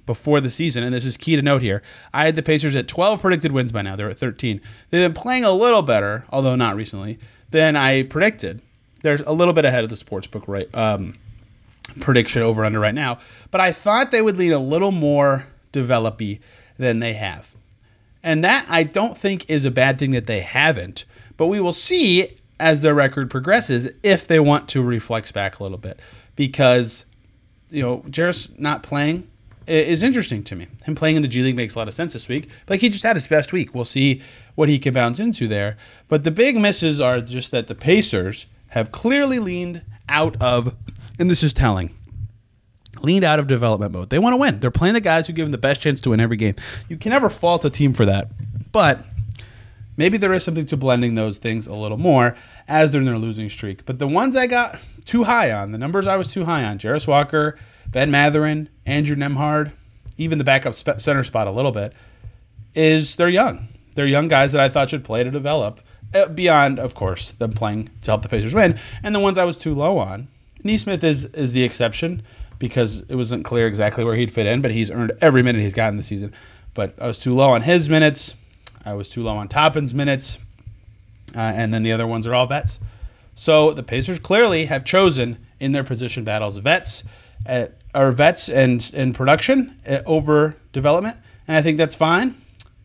before 0.05 0.39
the 0.39 0.49
season, 0.49 0.83
and 0.83 0.93
this 0.93 1.05
is 1.05 1.17
key 1.17 1.35
to 1.35 1.41
note 1.41 1.61
here. 1.61 1.83
I 2.13 2.25
had 2.25 2.35
the 2.35 2.43
Pacers 2.43 2.75
at 2.75 2.87
12 2.87 3.21
predicted 3.21 3.51
wins 3.51 3.71
by 3.71 3.81
now. 3.81 3.95
They're 3.95 4.09
at 4.09 4.17
13. 4.17 4.61
They've 4.89 5.01
been 5.01 5.13
playing 5.13 5.43
a 5.43 5.51
little 5.51 5.81
better, 5.81 6.25
although 6.29 6.55
not 6.55 6.75
recently, 6.75 7.19
than 7.51 7.75
I 7.75 8.03
predicted. 8.03 8.61
They're 9.03 9.19
a 9.27 9.33
little 9.33 9.53
bit 9.53 9.65
ahead 9.65 9.83
of 9.83 9.89
the 9.89 9.95
sportsbook 9.95 10.47
right 10.47 10.73
um, 10.73 11.13
prediction 11.99 12.41
over 12.41 12.65
under 12.65 12.79
right 12.79 12.95
now, 12.95 13.19
but 13.51 13.61
I 13.61 13.71
thought 13.71 14.11
they 14.11 14.21
would 14.21 14.37
lead 14.37 14.51
a 14.51 14.59
little 14.59 14.91
more 14.91 15.45
developy 15.71 16.41
than 16.77 16.99
they 16.99 17.13
have. 17.13 17.53
And 18.27 18.43
that 18.43 18.65
I 18.67 18.83
don't 18.83 19.17
think 19.17 19.49
is 19.49 19.63
a 19.63 19.71
bad 19.71 19.97
thing 19.97 20.11
that 20.11 20.25
they 20.25 20.41
haven't, 20.41 21.05
but 21.37 21.45
we 21.45 21.61
will 21.61 21.71
see 21.71 22.35
as 22.59 22.81
their 22.81 22.93
record 22.93 23.31
progresses 23.31 23.87
if 24.03 24.27
they 24.27 24.41
want 24.41 24.67
to 24.67 24.81
reflex 24.81 25.31
back 25.31 25.59
a 25.59 25.63
little 25.63 25.77
bit 25.77 26.01
because 26.35 27.05
you 27.69 27.81
know 27.81 27.99
Jarace 28.09 28.59
not 28.59 28.83
playing 28.83 29.25
is 29.65 30.03
interesting 30.03 30.43
to 30.43 30.57
me. 30.57 30.67
Him 30.83 30.93
playing 30.93 31.15
in 31.15 31.21
the 31.21 31.29
G 31.29 31.41
League 31.41 31.55
makes 31.55 31.75
a 31.75 31.79
lot 31.79 31.87
of 31.87 31.93
sense 31.93 32.11
this 32.11 32.27
week. 32.27 32.49
Like 32.67 32.81
he 32.81 32.89
just 32.89 33.03
had 33.03 33.15
his 33.15 33.27
best 33.27 33.53
week. 33.53 33.73
We'll 33.73 33.85
see 33.85 34.21
what 34.55 34.67
he 34.67 34.77
can 34.77 34.93
bounce 34.93 35.21
into 35.21 35.47
there. 35.47 35.77
But 36.09 36.25
the 36.25 36.31
big 36.31 36.57
misses 36.57 36.99
are 36.99 37.21
just 37.21 37.51
that 37.51 37.67
the 37.67 37.75
Pacers 37.75 38.45
have 38.67 38.91
clearly 38.91 39.39
leaned 39.39 39.83
out 40.09 40.35
of, 40.41 40.75
and 41.17 41.31
this 41.31 41.43
is 41.43 41.53
telling, 41.53 41.96
leaned 43.03 43.23
out 43.23 43.39
of 43.39 43.47
development 43.47 43.91
mode. 43.91 44.09
They 44.09 44.19
want 44.19 44.33
to 44.33 44.37
win. 44.37 44.59
They're 44.59 44.71
playing 44.71 44.93
the 44.93 45.01
guys 45.01 45.27
who 45.27 45.33
give 45.33 45.45
them 45.45 45.51
the 45.51 45.57
best 45.57 45.81
chance 45.81 46.01
to 46.01 46.11
win 46.11 46.19
every 46.19 46.37
game. 46.37 46.55
You 46.89 46.97
can 46.97 47.11
never 47.11 47.29
fault 47.29 47.65
a 47.65 47.69
team 47.69 47.93
for 47.93 48.05
that. 48.05 48.29
But 48.71 49.03
maybe 49.95 50.17
there 50.17 50.33
is 50.33 50.43
something 50.43 50.65
to 50.67 50.77
blending 50.77 51.15
those 51.15 51.37
things 51.37 51.67
a 51.67 51.75
little 51.75 51.97
more 51.97 52.35
as 52.67 52.91
they're 52.91 53.01
in 53.01 53.05
their 53.05 53.17
losing 53.17 53.49
streak. 53.49 53.85
But 53.85 53.99
the 53.99 54.07
ones 54.07 54.35
I 54.35 54.47
got 54.47 54.79
too 55.05 55.23
high 55.23 55.51
on, 55.51 55.71
the 55.71 55.77
numbers 55.77 56.07
I 56.07 56.15
was 56.15 56.27
too 56.27 56.45
high 56.45 56.63
on, 56.63 56.79
Jarace 56.79 57.07
Walker, 57.07 57.57
Ben 57.89 58.11
Mathurin, 58.11 58.69
Andrew 58.85 59.15
Nembhard, 59.15 59.71
even 60.17 60.37
the 60.37 60.43
backup 60.43 60.73
center 60.73 61.23
spot 61.23 61.47
a 61.47 61.51
little 61.51 61.71
bit, 61.71 61.93
is 62.75 63.15
they're 63.15 63.29
young. 63.29 63.67
They're 63.95 64.07
young 64.07 64.27
guys 64.27 64.51
that 64.51 64.61
I 64.61 64.69
thought 64.69 64.89
should 64.89 65.03
play 65.03 65.23
to 65.23 65.31
develop. 65.31 65.81
Uh, 66.13 66.27
beyond, 66.27 66.79
of 66.79 66.93
course, 66.93 67.33
them 67.33 67.51
playing 67.51 67.89
to 68.01 68.11
help 68.11 68.21
the 68.21 68.29
Pacers 68.29 68.53
win, 68.53 68.79
and 69.03 69.13
the 69.13 69.19
ones 69.19 69.37
I 69.37 69.43
was 69.43 69.57
too 69.57 69.73
low 69.73 69.97
on. 69.97 70.29
Nesmith 70.63 71.03
is 71.03 71.25
is 71.25 71.51
the 71.53 71.63
exception 71.63 72.21
because 72.59 73.01
it 73.01 73.15
wasn't 73.15 73.45
clear 73.45 73.67
exactly 73.67 74.03
where 74.03 74.15
he'd 74.15 74.31
fit 74.31 74.45
in, 74.45 74.61
but 74.61 74.71
he's 74.71 74.91
earned 74.91 75.11
every 75.21 75.43
minute 75.43 75.61
he's 75.61 75.73
gotten 75.73 75.97
this 75.97 76.07
season. 76.07 76.33
But 76.73 76.93
I 77.01 77.07
was 77.07 77.17
too 77.17 77.33
low 77.33 77.49
on 77.49 77.61
his 77.61 77.89
minutes. 77.89 78.33
I 78.85 78.93
was 78.93 79.09
too 79.09 79.23
low 79.23 79.35
on 79.35 79.47
Toppin's 79.47 79.93
minutes, 79.93 80.39
uh, 81.35 81.39
and 81.39 81.73
then 81.73 81.83
the 81.83 81.91
other 81.91 82.07
ones 82.07 82.25
are 82.25 82.33
all 82.33 82.45
vets. 82.45 82.79
So 83.35 83.73
the 83.73 83.83
Pacers 83.83 84.19
clearly 84.19 84.65
have 84.65 84.83
chosen 84.83 85.37
in 85.59 85.71
their 85.71 85.83
position 85.83 86.23
battles 86.23 86.57
vets 86.57 87.03
at 87.45 87.73
our 87.93 88.11
vets 88.11 88.49
and 88.49 88.89
in 88.93 89.13
production 89.13 89.75
uh, 89.87 90.01
over 90.05 90.55
development, 90.71 91.17
and 91.47 91.57
I 91.57 91.61
think 91.61 91.77
that's 91.77 91.95
fine. 91.95 92.35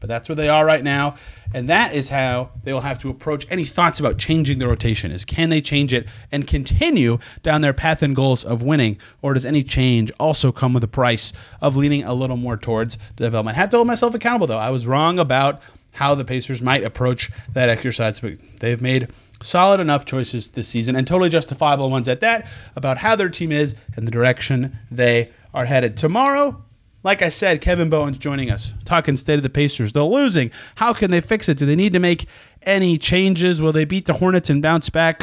But 0.03 0.09
that's 0.09 0.29
where 0.29 0.35
they 0.35 0.49
are 0.49 0.67
right 0.67 0.83
now, 0.83 1.15
and 1.55 1.69
that 1.69 1.95
is 1.95 2.09
how 2.09 2.51
they 2.65 2.73
will 2.73 2.81
have 2.81 2.99
to 2.99 3.09
approach 3.09 3.47
any 3.51 3.65
thoughts 3.65 4.01
about 4.01 4.19
changing 4.19 4.59
the 4.59 4.67
rotation. 4.67 5.13
Is 5.13 5.25
can 5.25 5.49
they 5.49 5.61
change 5.61 5.95
it 5.95 6.09
and 6.33 6.45
continue 6.45 7.19
down 7.45 7.61
their 7.61 7.73
path 7.73 8.03
and 8.03 8.17
goals 8.17 8.45
of 8.45 8.65
winning, 8.65 8.99
or 9.23 9.33
does 9.33 9.47
any 9.47 9.63
change 9.63 10.11
also 10.19 10.51
come 10.51 10.75
with 10.75 10.83
a 10.83 10.89
price 10.89 11.33
of 11.61 11.77
leaning 11.77 12.03
a 12.03 12.15
little 12.15 12.37
more 12.37 12.57
towards 12.57 12.99
development? 13.15 13.57
I 13.57 13.61
have 13.61 13.71
to 13.71 13.77
hold 13.77 13.87
myself 13.87 14.13
accountable 14.13 14.49
though. 14.49 14.59
I 14.59 14.71
was 14.71 14.89
wrong 14.89 15.21
about 15.21 15.63
how 15.93 16.17
the 16.17 16.25
Pacers 16.25 16.61
might 16.61 16.83
approach 16.83 17.31
that 17.53 17.69
exercise, 17.69 18.19
but 18.19 18.39
they've 18.59 18.83
made 18.83 19.07
solid 19.41 19.79
enough 19.79 20.05
choices 20.05 20.51
this 20.51 20.67
season 20.67 20.97
and 20.97 21.07
totally 21.07 21.31
justifiable 21.31 21.91
ones 21.91 22.09
at 22.09 22.19
that 22.23 22.49
about 22.75 22.99
how 22.99 23.15
their 23.15 23.29
team 23.29 23.53
is 23.53 23.77
and 23.95 24.05
the 24.05 24.11
direction 24.11 24.77
they 24.91 25.31
are 25.55 25.65
headed. 25.65 25.97
Tomorrow, 25.97 26.61
Like 27.05 27.21
I 27.21 27.31
said, 27.31 27.61
Kevin 27.61 27.91
Bowen's 27.91 28.19
joining 28.19 28.51
us, 28.51 28.73
talking 28.85 29.17
state 29.17 29.35
of 29.35 29.43
the 29.43 29.51
Pacers. 29.51 29.93
They're 29.93 30.05
losing. 30.05 30.53
How 30.77 30.93
can 30.93 31.11
they 31.11 31.21
fix 31.21 31.49
it? 31.49 31.59
Do 31.59 31.67
they 31.67 31.75
need 31.75 31.93
to 31.95 31.99
make 31.99 32.27
any 32.63 32.97
changes? 32.97 33.61
Will 33.61 33.73
they 33.73 33.85
beat 33.85 34.07
the 34.07 34.13
Hornets 34.13 34.51
and 34.51 34.63
bounce 34.63 34.89
back? 34.89 35.23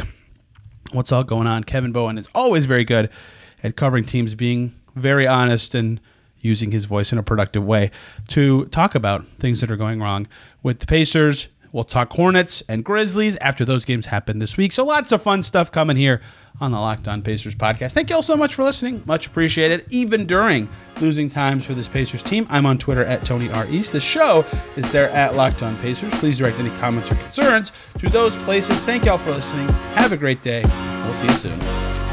What's 0.92 1.12
all 1.12 1.24
going 1.24 1.48
on? 1.48 1.63
Kevin 1.63 1.92
Bowen 1.92 2.18
is 2.18 2.28
always 2.36 2.65
very 2.65 2.84
good 2.84 3.10
at 3.63 3.78
covering 3.78 4.04
teams, 4.04 4.36
being 4.36 4.74
very 4.96 5.26
honest 5.26 5.74
and 5.74 6.02
using 6.42 6.72
his 6.72 6.86
voice 6.86 7.12
in 7.12 7.18
a 7.18 7.24
productive 7.24 7.63
way 7.65 7.92
to 8.30 8.65
talk 8.68 8.96
about 8.96 9.26
things 9.39 9.62
that 9.62 9.72
are 9.72 9.78
going 9.78 10.02
wrong 10.02 10.28
with 10.63 10.80
the 10.80 10.86
Pacers. 10.86 11.48
We'll 11.71 11.84
talk 11.84 12.12
Hornets 12.12 12.63
and 12.67 12.84
Grizzlies 12.84 13.38
after 13.38 13.63
those 13.63 13.86
games 13.86 14.05
happen 14.05 14.39
this 14.39 14.58
week. 14.58 14.71
So 14.71 14.84
lots 14.84 15.12
of 15.12 15.21
fun 15.21 15.43
stuff 15.43 15.71
coming 15.71 15.97
here 15.97 16.21
on 16.60 16.71
the 16.71 16.79
Locked 16.79 17.08
On 17.08 17.21
Pacers 17.21 17.55
podcast. 17.55 17.93
Thank 17.93 18.10
you 18.10 18.15
all 18.15 18.21
so 18.21 18.36
much 18.36 18.55
for 18.55 18.63
listening. 18.63 19.01
Much 19.05 19.27
appreciated, 19.27 19.86
even 19.91 20.25
during 20.25 20.67
losing 20.99 21.29
times 21.29 21.65
for 21.65 21.73
this 21.73 21.88
Pacers 21.88 22.23
team. 22.23 22.47
I'm 22.49 22.65
on 22.65 22.77
Twitter 22.77 23.05
at 23.05 23.23
Tony 23.23 23.49
R. 23.51 23.67
East. 23.67 23.93
The 23.93 23.99
show 23.99 24.45
is 24.75 24.91
there 24.91 25.10
at 25.12 25.36
Locked 25.36 25.63
On 25.63 25.77
Pacers. 25.77 26.13
Please 26.15 26.39
direct 26.39 26.60
any 26.60 26.71
comments 26.71 27.12
or 27.12 27.15
concerns 27.15 27.71
to 27.99 28.10
those 28.10 28.36
places. 28.38 28.84
Thank 28.84 29.05
you 29.05 29.12
all 29.12 29.17
for 29.17 29.32
listening. 29.32 29.69
Have 29.95 30.12
a 30.12 30.17
great 30.17 30.41
day. 30.41 30.63
We'll 31.03 31.13
see 31.13 31.27
you 31.27 31.34
soon. 31.34 32.09